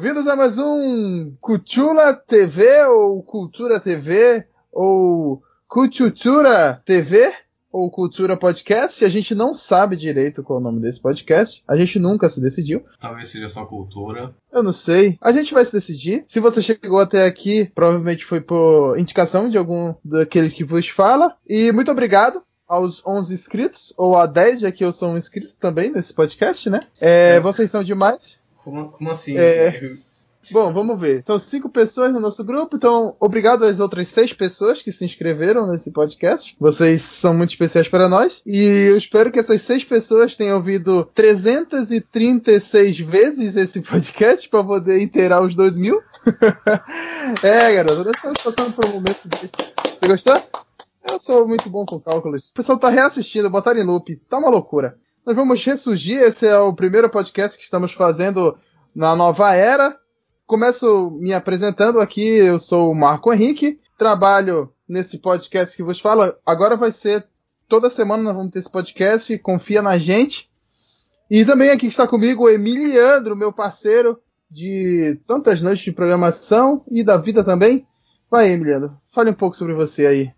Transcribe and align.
Bem-vindos 0.00 0.26
a 0.26 0.34
mais 0.34 0.56
um 0.56 1.30
Cultura 1.42 2.14
TV 2.14 2.86
ou 2.86 3.22
Cultura 3.22 3.78
TV 3.78 4.46
ou 4.72 5.42
Cultura 5.68 6.80
TV 6.86 7.30
ou 7.70 7.90
Cultura 7.90 8.34
Podcast. 8.34 9.04
A 9.04 9.10
gente 9.10 9.34
não 9.34 9.52
sabe 9.52 9.96
direito 9.96 10.42
qual 10.42 10.58
é 10.58 10.62
o 10.62 10.64
nome 10.64 10.80
desse 10.80 10.98
podcast. 10.98 11.62
A 11.68 11.76
gente 11.76 11.98
nunca 11.98 12.30
se 12.30 12.40
decidiu. 12.40 12.82
Talvez 12.98 13.28
seja 13.28 13.46
só 13.50 13.66
cultura. 13.66 14.34
Eu 14.50 14.62
não 14.62 14.72
sei. 14.72 15.18
A 15.20 15.32
gente 15.32 15.52
vai 15.52 15.66
se 15.66 15.72
decidir. 15.72 16.24
Se 16.26 16.40
você 16.40 16.62
chegou 16.62 16.98
até 16.98 17.26
aqui, 17.26 17.70
provavelmente 17.74 18.24
foi 18.24 18.40
por 18.40 18.98
indicação 18.98 19.50
de 19.50 19.58
algum 19.58 19.94
daqueles 20.02 20.54
que 20.54 20.64
vos 20.64 20.88
fala. 20.88 21.36
E 21.46 21.70
muito 21.72 21.90
obrigado 21.90 22.42
aos 22.66 23.04
11 23.06 23.34
inscritos, 23.34 23.92
ou 23.98 24.16
a 24.16 24.24
10, 24.24 24.60
já 24.60 24.72
que 24.72 24.82
eu 24.82 24.92
sou 24.92 25.10
um 25.10 25.18
inscrito 25.18 25.56
também 25.60 25.90
nesse 25.90 26.14
podcast, 26.14 26.70
né? 26.70 26.80
É. 27.02 27.38
Vocês 27.40 27.70
são 27.70 27.84
demais. 27.84 28.39
Como, 28.62 28.90
como 28.90 29.10
assim? 29.10 29.36
É... 29.38 29.98
Bom, 30.52 30.72
vamos 30.72 30.98
ver. 30.98 31.22
São 31.26 31.38
cinco 31.38 31.68
pessoas 31.68 32.12
no 32.12 32.20
nosso 32.20 32.42
grupo, 32.42 32.76
então 32.76 33.14
obrigado 33.20 33.64
às 33.64 33.78
outras 33.78 34.08
seis 34.08 34.32
pessoas 34.32 34.80
que 34.80 34.90
se 34.90 35.04
inscreveram 35.04 35.66
nesse 35.66 35.90
podcast. 35.90 36.56
Vocês 36.58 37.02
são 37.02 37.34
muito 37.34 37.50
especiais 37.50 37.88
para 37.88 38.08
nós. 38.08 38.42
E 38.46 38.88
eu 38.90 38.96
espero 38.96 39.30
que 39.30 39.38
essas 39.38 39.60
seis 39.60 39.84
pessoas 39.84 40.36
tenham 40.36 40.56
ouvido 40.56 41.04
336 41.14 43.00
vezes 43.00 43.54
esse 43.54 43.80
podcast 43.82 44.48
para 44.48 44.64
poder 44.64 45.02
inteirar 45.02 45.42
os 45.42 45.54
dois 45.54 45.76
mil. 45.76 46.00
é, 47.44 47.74
garoto, 47.74 48.04
nós 48.04 48.16
estamos 48.16 48.42
passando 48.42 48.74
por 48.74 48.86
um 48.86 48.92
momento 48.94 49.28
de. 49.28 49.36
Você 49.38 50.06
gostou? 50.06 50.34
Eu 51.10 51.20
sou 51.20 51.46
muito 51.46 51.68
bom 51.68 51.84
com 51.84 52.00
cálculos. 52.00 52.48
O 52.48 52.54
pessoal 52.54 52.78
tá 52.78 52.88
reassistindo, 52.88 53.50
botaram 53.50 53.80
em 53.80 53.86
loop. 53.86 54.16
Tá 54.28 54.38
uma 54.38 54.50
loucura. 54.50 54.98
Nós 55.24 55.36
vamos 55.36 55.62
ressurgir. 55.64 56.18
Esse 56.18 56.46
é 56.46 56.58
o 56.58 56.74
primeiro 56.74 57.08
podcast 57.10 57.56
que 57.56 57.64
estamos 57.64 57.92
fazendo 57.92 58.58
na 58.94 59.14
nova 59.14 59.54
era. 59.54 59.96
Começo 60.46 61.10
me 61.20 61.32
apresentando 61.32 62.00
aqui. 62.00 62.22
Eu 62.22 62.58
sou 62.58 62.90
o 62.90 62.94
Marco 62.94 63.32
Henrique. 63.32 63.80
Trabalho 63.98 64.72
nesse 64.88 65.18
podcast 65.18 65.76
que 65.76 65.82
vos 65.82 66.00
fala. 66.00 66.38
Agora 66.44 66.76
vai 66.76 66.90
ser 66.90 67.26
toda 67.68 67.90
semana 67.90 68.22
nós 68.22 68.34
vamos 68.34 68.50
ter 68.50 68.60
esse 68.60 68.70
podcast. 68.70 69.38
Confia 69.38 69.82
na 69.82 69.98
gente. 69.98 70.50
E 71.30 71.44
também 71.44 71.70
aqui 71.70 71.86
está 71.86 72.08
comigo 72.08 72.44
o 72.44 72.48
Emiliandro, 72.48 73.36
meu 73.36 73.52
parceiro 73.52 74.18
de 74.50 75.20
tantas 75.26 75.62
noites 75.62 75.84
de 75.84 75.92
programação 75.92 76.82
e 76.90 77.04
da 77.04 77.16
vida 77.18 77.44
também. 77.44 77.86
Vai, 78.28 78.50
Emiliano, 78.50 78.98
fale 79.08 79.30
um 79.30 79.34
pouco 79.34 79.54
sobre 79.54 79.74
você 79.74 80.06
aí. 80.06 80.30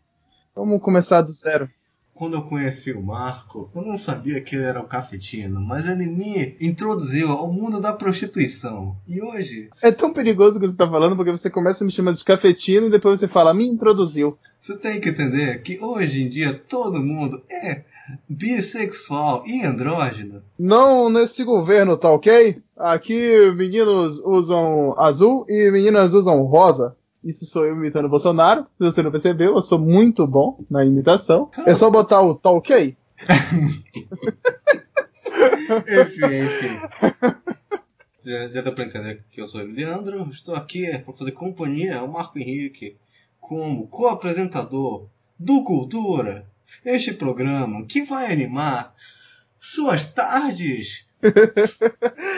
Vamos 0.54 0.82
começar 0.82 1.22
do 1.22 1.32
zero. 1.32 1.68
Quando 2.14 2.34
eu 2.34 2.42
conheci 2.42 2.92
o 2.92 3.02
Marco, 3.02 3.68
eu 3.74 3.82
não 3.82 3.96
sabia 3.96 4.40
que 4.40 4.54
ele 4.54 4.64
era 4.64 4.80
o 4.80 4.86
cafetino, 4.86 5.60
mas 5.60 5.88
ele 5.88 6.06
me 6.06 6.56
introduziu 6.60 7.30
ao 7.32 7.52
mundo 7.52 7.80
da 7.80 7.92
prostituição. 7.92 8.94
E 9.08 9.22
hoje. 9.22 9.70
É 9.82 9.90
tão 9.90 10.12
perigoso 10.12 10.58
o 10.58 10.60
que 10.60 10.66
você 10.66 10.74
está 10.74 10.88
falando, 10.88 11.16
porque 11.16 11.30
você 11.30 11.48
começa 11.48 11.82
a 11.82 11.86
me 11.86 11.92
chamar 11.92 12.12
de 12.12 12.24
cafetino 12.24 12.86
e 12.86 12.90
depois 12.90 13.18
você 13.18 13.26
fala, 13.26 13.54
me 13.54 13.66
introduziu. 13.66 14.38
Você 14.60 14.76
tem 14.76 15.00
que 15.00 15.08
entender 15.08 15.62
que 15.62 15.78
hoje 15.80 16.22
em 16.22 16.28
dia 16.28 16.52
todo 16.68 17.02
mundo 17.02 17.42
é 17.50 17.84
bissexual 18.28 19.44
e 19.46 19.64
andrógeno. 19.64 20.42
Não 20.58 21.08
nesse 21.08 21.44
governo, 21.44 21.96
tá 21.96 22.10
ok? 22.10 22.60
Aqui 22.76 23.50
meninos 23.56 24.20
usam 24.24 24.94
azul 24.98 25.46
e 25.48 25.70
meninas 25.70 26.14
usam 26.14 26.42
rosa. 26.42 26.96
Isso 27.24 27.46
sou 27.46 27.64
eu 27.64 27.74
imitando 27.76 28.06
o 28.06 28.08
Bolsonaro. 28.08 28.62
Se 28.78 28.84
você 28.84 29.02
não 29.02 29.10
percebeu, 29.10 29.54
eu 29.54 29.62
sou 29.62 29.78
muito 29.78 30.26
bom 30.26 30.64
na 30.68 30.84
imitação. 30.84 31.50
É 31.66 31.74
só 31.74 31.88
botar 31.90 32.20
o 32.22 32.34
tá 32.34 32.50
ok? 32.50 32.96
enfim, 35.88 36.26
enfim. 36.44 36.80
Já, 38.24 38.48
já 38.48 38.60
deu 38.60 38.72
pra 38.72 38.84
entender 38.84 39.24
que 39.30 39.40
eu 39.40 39.46
sou 39.46 39.60
o 39.60 39.66
Leandro. 39.66 40.28
Estou 40.30 40.54
aqui 40.54 40.86
para 40.98 41.14
fazer 41.14 41.32
companhia 41.32 41.98
ao 41.98 42.08
Marco 42.08 42.38
Henrique 42.38 42.96
como 43.40 43.86
co-apresentador 43.88 45.06
do 45.38 45.64
Cultura. 45.64 46.46
Este 46.84 47.14
programa 47.14 47.82
que 47.84 48.02
vai 48.02 48.32
animar 48.32 48.94
suas 49.58 50.12
tardes. 50.12 51.06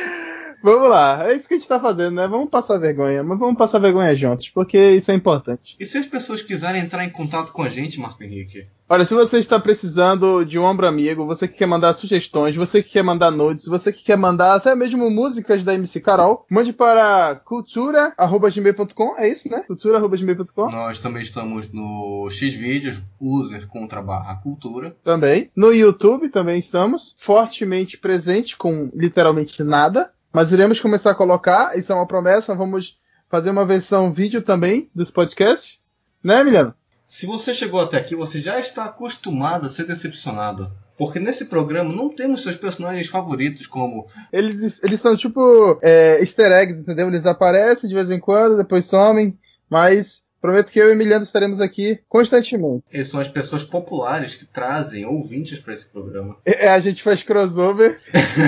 Vamos 0.64 0.88
lá, 0.88 1.30
é 1.30 1.36
isso 1.36 1.46
que 1.46 1.52
a 1.52 1.58
gente 1.58 1.68
tá 1.68 1.78
fazendo, 1.78 2.14
né? 2.14 2.26
Vamos 2.26 2.48
passar 2.48 2.78
vergonha, 2.78 3.22
mas 3.22 3.38
vamos 3.38 3.58
passar 3.58 3.78
vergonha 3.78 4.16
juntos, 4.16 4.48
porque 4.48 4.92
isso 4.92 5.10
é 5.10 5.14
importante. 5.14 5.76
E 5.78 5.84
se 5.84 5.98
as 5.98 6.06
pessoas 6.06 6.40
quiserem 6.40 6.80
entrar 6.80 7.04
em 7.04 7.10
contato 7.10 7.52
com 7.52 7.62
a 7.62 7.68
gente, 7.68 8.00
Marco 8.00 8.24
Henrique? 8.24 8.66
Olha, 8.88 9.04
se 9.04 9.12
você 9.12 9.38
está 9.38 9.60
precisando 9.60 10.42
de 10.42 10.58
um 10.58 10.64
ombro 10.64 10.86
amigo, 10.86 11.26
você 11.26 11.46
que 11.46 11.58
quer 11.58 11.66
mandar 11.66 11.92
sugestões, 11.92 12.56
você 12.56 12.82
que 12.82 12.92
quer 12.92 13.02
mandar 13.02 13.30
nudes, 13.30 13.66
você 13.66 13.92
que 13.92 14.02
quer 14.02 14.16
mandar 14.16 14.54
até 14.54 14.74
mesmo 14.74 15.10
músicas 15.10 15.64
da 15.64 15.74
MC 15.74 16.00
Carol, 16.00 16.46
mande 16.50 16.72
para 16.72 17.34
cultura.gmail.com, 17.44 19.16
é 19.18 19.28
isso, 19.28 19.50
né? 19.50 19.64
cultura.gmail.com. 19.66 20.70
Nós 20.70 20.98
também 20.98 21.22
estamos 21.22 21.72
no 21.72 22.28
Xvideos, 22.30 23.02
user 23.20 23.66
contra 23.68 24.00
barra 24.00 24.36
cultura. 24.36 24.96
Também. 25.04 25.50
No 25.54 25.72
YouTube 25.74 26.30
também 26.30 26.58
estamos, 26.58 27.14
fortemente 27.18 27.98
presente 27.98 28.56
com 28.56 28.90
literalmente 28.94 29.62
nada. 29.62 30.13
Mas 30.34 30.50
iremos 30.50 30.80
começar 30.80 31.12
a 31.12 31.14
colocar, 31.14 31.78
isso 31.78 31.92
é 31.92 31.94
uma 31.94 32.08
promessa, 32.08 32.56
vamos 32.56 32.98
fazer 33.30 33.50
uma 33.50 33.64
versão 33.64 34.12
vídeo 34.12 34.42
também 34.42 34.90
dos 34.92 35.08
podcasts. 35.08 35.78
Né, 36.24 36.40
Emiliano? 36.40 36.74
Se 37.06 37.24
você 37.24 37.54
chegou 37.54 37.80
até 37.80 37.98
aqui, 37.98 38.16
você 38.16 38.40
já 38.40 38.58
está 38.58 38.86
acostumado 38.86 39.66
a 39.66 39.68
ser 39.68 39.86
decepcionado. 39.86 40.68
Porque 40.98 41.20
nesse 41.20 41.46
programa 41.46 41.92
não 41.92 42.08
temos 42.08 42.42
seus 42.42 42.56
personagens 42.56 43.06
favoritos 43.06 43.68
como. 43.68 44.08
Eles, 44.32 44.82
eles 44.82 45.00
são 45.00 45.16
tipo 45.16 45.78
é, 45.80 46.18
easter 46.18 46.50
eggs, 46.50 46.80
entendeu? 46.80 47.06
Eles 47.06 47.26
aparecem 47.26 47.88
de 47.88 47.94
vez 47.94 48.10
em 48.10 48.18
quando, 48.18 48.56
depois 48.56 48.86
somem, 48.86 49.38
mas 49.70 50.23
Prometo 50.44 50.70
que 50.70 50.78
eu 50.78 50.90
e 50.90 50.92
Emiliano 50.92 51.24
estaremos 51.24 51.58
aqui 51.58 51.98
constantemente. 52.06 52.84
Eles 52.92 53.08
são 53.08 53.18
as 53.18 53.28
pessoas 53.28 53.64
populares 53.64 54.34
que 54.34 54.44
trazem 54.44 55.06
ouvintes 55.06 55.58
para 55.58 55.72
esse 55.72 55.90
programa. 55.90 56.36
É, 56.44 56.68
a 56.68 56.78
gente 56.80 57.02
faz 57.02 57.22
crossover 57.22 57.98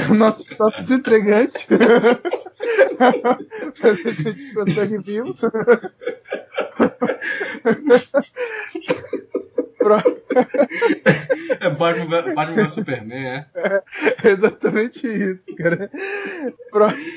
com 0.06 0.12
nossos 0.12 0.46
próprios 0.46 0.90
entregantes. 0.90 1.56
a 3.00 3.94
gente 3.94 4.54
consegue 4.54 4.98
views. 4.98 5.40
é 11.66 11.70
Batman, 11.70 12.34
Batman 12.34 12.54
vs 12.54 12.72
Superman, 12.72 13.26
é? 13.26 13.46
é? 13.54 13.82
exatamente 14.30 15.06
isso, 15.06 15.44
cara. 15.56 15.90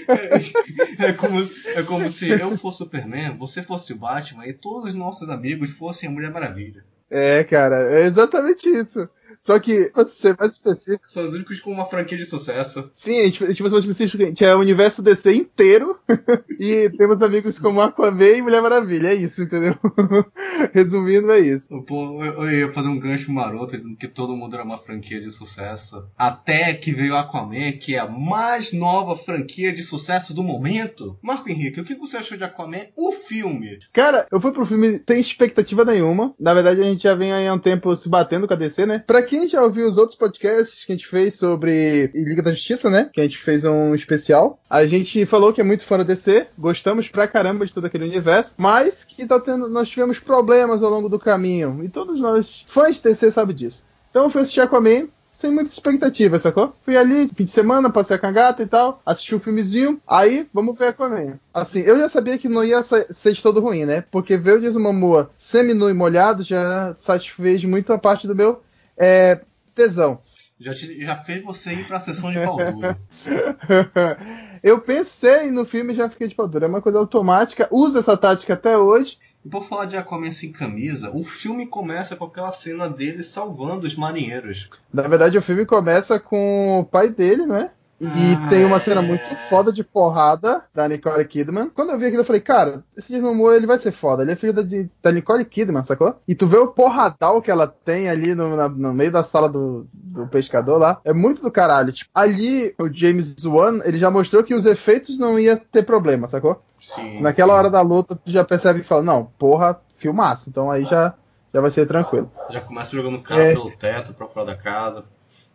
É, 0.08 1.10
é, 1.10 1.14
como, 1.14 1.50
é 1.76 1.84
como 1.84 2.10
se 2.10 2.30
eu 2.30 2.58
fosse 2.58 2.80
Superman, 2.80 3.38
você 3.38 3.62
fosse 3.62 3.94
Batman 3.96 4.48
e 4.48 4.54
todos 4.54 4.90
os 4.90 4.96
nossos 4.96 5.30
amigos 5.30 5.72
fossem 5.72 6.10
a 6.10 6.12
Mulher 6.12 6.32
Maravilha. 6.32 6.84
É, 7.10 7.44
cara, 7.44 7.92
é 7.92 8.06
exatamente 8.06 8.70
isso. 8.70 9.10
Só 9.42 9.58
que, 9.60 9.90
pra 9.92 10.06
ser 10.06 10.36
mais 10.38 10.54
específico. 10.54 11.04
São 11.06 11.28
os 11.28 11.34
únicos 11.34 11.60
com 11.60 11.72
uma 11.72 11.86
franquia 11.86 12.18
de 12.18 12.26
sucesso. 12.26 12.92
Sim, 12.94 13.20
a 13.20 13.24
gente, 13.24 13.44
a 13.44 13.48
gente 13.48 13.64
mais 13.64 13.74
específico, 13.74 14.24
a 14.24 14.26
gente 14.28 14.46
é 14.46 14.54
o 14.54 14.60
universo 14.60 15.02
DC 15.02 15.34
inteiro. 15.34 15.98
e 16.60 16.90
temos 16.98 17.22
amigos 17.22 17.58
como 17.58 17.82
Aquaman 17.82 18.38
e 18.38 18.42
Mulher 18.42 18.62
Maravilha. 18.62 19.10
É 19.10 19.14
isso, 19.14 19.42
entendeu? 19.42 19.76
Resumindo, 20.74 21.32
é 21.32 21.40
isso. 21.40 21.68
Pô, 21.84 22.24
eu 22.24 22.52
ia 22.52 22.72
fazer 22.72 22.90
um 22.90 23.00
gancho 23.00 23.32
maroto 23.32 23.76
dizendo 23.76 23.98
que 23.98 24.08
todo 24.08 24.36
mundo 24.36 24.54
era 24.56 24.64
uma 24.64 24.78
franquia 24.78 25.20
de 25.22 25.32
sucesso. 25.32 26.08
Até 26.18 26.74
que 26.74 26.92
veio 26.92 27.16
Aquaman, 27.16 27.72
que 27.74 27.96
é 27.96 28.00
a 28.00 28.08
mais 28.08 28.74
nova 28.74 29.16
franquia 29.16 29.72
de 29.72 29.82
sucesso 29.82 30.34
do 30.34 30.44
momento. 30.44 31.18
Marco 31.22 31.50
Henrique, 31.50 31.80
o 31.80 31.86
que 31.86 31.96
você 31.96 32.18
achou 32.18 32.38
de 32.38 32.44
Aquaman, 32.44 32.86
o 32.98 33.12
filme? 33.12 33.80
Cara, 33.94 34.28
eu 34.32 34.42
fui 34.42 34.52
pro 34.52 34.66
filme 34.66 35.02
sem 35.08 35.22
expectativa 35.22 35.86
nenhuma. 35.86 36.34
Na 36.40 36.54
verdade, 36.54 36.82
a 36.82 36.84
gente 36.84 37.04
já 37.04 37.16
vem 37.16 37.32
aí 37.32 37.48
há 37.48 37.54
um 37.54 37.60
tempo 37.60 37.96
se 37.96 38.10
batendo 38.10 38.48
com 38.48 38.54
a 38.54 38.58
DC, 38.58 38.86
né? 38.86 39.04
Pra 39.08 39.29
quem 39.30 39.48
já 39.48 39.62
ouviu 39.62 39.88
os 39.88 39.96
outros 39.96 40.18
podcasts 40.18 40.84
que 40.84 40.92
a 40.92 40.96
gente 40.96 41.08
fez 41.08 41.36
sobre 41.36 42.08
Liga 42.16 42.42
da 42.42 42.50
Justiça, 42.50 42.90
né? 42.90 43.12
Que 43.14 43.22
a 43.22 43.24
gente 43.24 43.38
fez 43.38 43.64
um 43.64 43.94
especial. 43.94 44.60
A 44.68 44.88
gente 44.88 45.24
falou 45.28 45.54
que 45.54 45.62
é 45.62 45.64
muito 45.64 45.86
fã 45.86 46.00
da 46.00 46.04
DC, 46.04 46.48
gostamos 46.58 47.08
pra 47.08 47.28
caramba 47.28 47.64
de 47.64 47.72
todo 47.72 47.86
aquele 47.86 48.06
universo, 48.06 48.56
mas 48.58 49.04
que 49.04 49.28
tá 49.28 49.40
tendo, 49.40 49.70
nós 49.70 49.88
tivemos 49.88 50.20
problemas 50.20 50.82
ao 50.82 50.90
longo 50.90 51.08
do 51.08 51.20
caminho. 51.20 51.80
E 51.84 51.90
todos 51.90 52.20
nós, 52.20 52.66
fãs 52.66 52.96
de 52.96 53.04
DC, 53.04 53.30
sabem 53.30 53.56
disso. 53.56 53.86
Então 54.10 54.24
eu 54.24 54.30
fui 54.32 54.42
assistir 54.42 54.62
Aquaman, 54.62 55.08
sem 55.38 55.52
muita 55.52 55.70
expectativa, 55.70 56.40
sacou? 56.40 56.74
Fui 56.84 56.98
ali, 56.98 57.30
fim 57.32 57.46
de 57.46 57.52
semana, 57.52 57.92
passei 57.92 58.16
a 58.16 58.20
cagata 58.20 58.64
e 58.64 58.66
tal, 58.66 59.00
assisti 59.06 59.36
um 59.36 59.40
filmezinho, 59.40 60.02
aí 60.08 60.48
vamos 60.52 60.76
ver 60.76 60.88
Aquaman. 60.88 61.40
Assim, 61.54 61.82
eu 61.82 62.00
já 62.00 62.10
sabia 62.10 62.40
que 62.40 62.50
não 62.50 62.64
ia 62.64 62.82
ser 62.82 63.32
de 63.32 63.44
todo 63.44 63.62
ruim, 63.62 63.86
né? 63.86 64.04
Porque 64.10 64.38
ver 64.38 64.58
o 64.58 64.60
Jason 64.60 64.80
Momoa 64.80 65.30
semi-nu 65.38 65.88
e 65.88 65.94
molhado 65.94 66.42
já 66.42 66.96
satisfez 66.96 67.64
muito 67.64 67.94
a 67.94 68.00
parte 68.00 68.28
do 68.28 68.36
meu 68.36 68.62
é, 69.00 69.42
tesão. 69.74 70.20
Já, 70.60 70.74
te, 70.74 71.02
já 71.02 71.16
fez 71.16 71.42
você 71.42 71.72
ir 71.72 71.88
pra 71.88 72.02
sessão 72.02 72.30
de 72.32 72.44
pau 72.44 72.58
duro. 72.58 72.98
eu 74.62 74.82
pensei 74.82 75.50
no 75.50 75.64
filme 75.64 75.94
e 75.94 75.96
já 75.96 76.10
fiquei 76.10 76.28
de 76.28 76.36
pau 76.36 76.50
duro. 76.50 76.66
É 76.66 76.68
uma 76.68 76.82
coisa 76.82 77.00
automática, 77.00 77.70
usa 77.72 78.00
essa 78.00 78.18
tática 78.18 78.56
até 78.56 78.78
hoje. 78.78 79.18
E 79.46 79.50
por 79.50 79.64
falar 79.64 79.86
de 79.86 79.96
Aquaman 79.96 80.32
sem 80.32 80.52
camisa, 80.52 81.12
o 81.16 81.24
filme 81.24 81.66
começa 81.66 82.18
com 82.18 82.26
aquela 82.26 82.52
cena 82.52 82.90
dele 82.90 83.24
salvando 83.24 83.88
os 83.88 83.96
marinheiros. 83.96 84.70
Na 84.94 85.08
verdade, 85.08 85.38
o 85.38 85.42
filme 85.42 85.66
começa 85.66 86.20
com 86.20 86.82
o 86.82 86.86
pai 86.86 87.08
dele, 87.10 87.46
não 87.46 87.56
é? 87.56 87.72
E 88.02 88.06
Ah, 88.08 88.48
tem 88.50 88.64
uma 88.66 88.78
é. 88.78 88.80
cena 88.80 89.02
muito 89.02 89.24
foda 89.50 89.74
de 89.74 89.84
porrada 89.84 90.64
da 90.74 90.88
Nicole 90.88 91.26
Kidman. 91.26 91.70
Quando 91.70 91.92
eu 91.92 92.00
vi 92.00 92.06
aquilo, 92.06 92.22
eu 92.22 92.26
falei, 92.26 92.40
cara, 92.42 92.82
esse 92.96 93.12
Jason 93.12 93.28
Momoa 93.28 93.56
ele 93.58 93.68
vai 93.68 93.78
ser 93.78 93.92
foda. 93.92 94.24
Ele 94.24 94.32
é 94.32 94.36
filho 94.38 94.54
da, 94.54 94.62
da 95.04 95.12
Nicole 95.12 95.44
Kidman, 95.44 95.84
sacou? 95.84 96.16
E 96.28 96.34
tu 96.34 96.48
vê 96.48 96.58
o 96.58 96.68
porradal 96.68 97.42
que 97.42 97.52
ela 97.52 97.68
tem 97.68 98.10
ali 98.10 98.34
no, 98.34 98.56
na- 98.56 98.70
no 98.70 98.94
meio 98.94 99.12
da 99.12 99.22
sala 99.24 99.50
do, 99.50 99.86
do 99.94 100.28
pescador 100.28 100.78
lá. 100.78 101.02
É 101.04 101.12
muito 101.12 101.42
do 101.42 101.52
caralho. 101.52 101.92
Tipo, 101.92 102.10
ali, 102.16 102.74
o 102.80 102.88
James 102.92 103.36
Wan, 103.44 103.80
ele 103.84 104.00
já 104.00 104.10
mostrou 104.10 104.44
que 104.44 104.56
os 104.56 104.66
efeitos 104.66 105.20
não 105.20 105.38
ia 105.38 105.58
ter 105.58 105.84
problema, 105.84 106.28
sacou? 106.30 106.62
Sim. 106.80 107.20
Naquela 107.22 107.52
sim. 107.54 107.60
hora 107.60 107.70
da 107.70 107.82
luta, 107.82 108.16
tu 108.16 108.32
já 108.32 108.46
percebe 108.46 108.80
que 108.80 108.88
fala, 108.88 109.04
não, 109.04 109.26
porra, 109.38 109.78
filmaço. 109.96 110.50
Então 110.50 110.72
aí 110.72 110.86
já, 110.86 111.14
já 111.54 111.60
vai 111.60 111.70
ser 111.70 111.86
tranquilo. 111.86 112.32
Já 112.50 112.62
começa 112.62 112.96
jogando 112.96 113.20
cara 113.20 113.44
É. 113.44 113.54
pelo 113.54 113.72
teto 113.72 114.14
pra 114.14 114.26
fora 114.28 114.46
da 114.46 114.56
casa. 114.56 115.04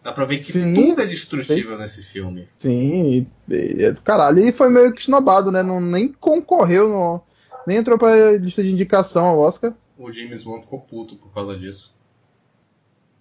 Dá 0.05 0.13
pra 0.13 0.27
ver 0.27 0.39
que 0.39 0.53
Sim. 0.53 0.75
tudo 0.75 1.01
é 1.01 1.07
destrutível 1.07 1.79
nesse 1.79 2.03
filme. 2.03 2.47
Sim, 2.59 3.27
e, 3.49 3.55
e 3.55 3.85
é 3.85 3.91
do 3.91 4.03
caralho. 4.03 4.47
E 4.47 4.53
foi 4.53 4.69
meio 4.69 4.93
que 4.93 5.01
esnobado, 5.01 5.51
né? 5.51 5.63
Não, 5.63 5.81
nem 5.81 6.09
concorreu, 6.09 6.87
no, 6.87 7.23
nem 7.67 7.79
entrou 7.79 7.99
pra 7.99 8.33
lista 8.33 8.63
de 8.63 8.71
indicação 8.71 9.25
ao 9.25 9.39
Oscar. 9.39 9.73
O 9.97 10.13
James 10.13 10.45
Wan 10.45 10.61
ficou 10.61 10.81
puto 10.83 11.17
por 11.17 11.33
causa 11.33 11.57
disso. 11.57 11.99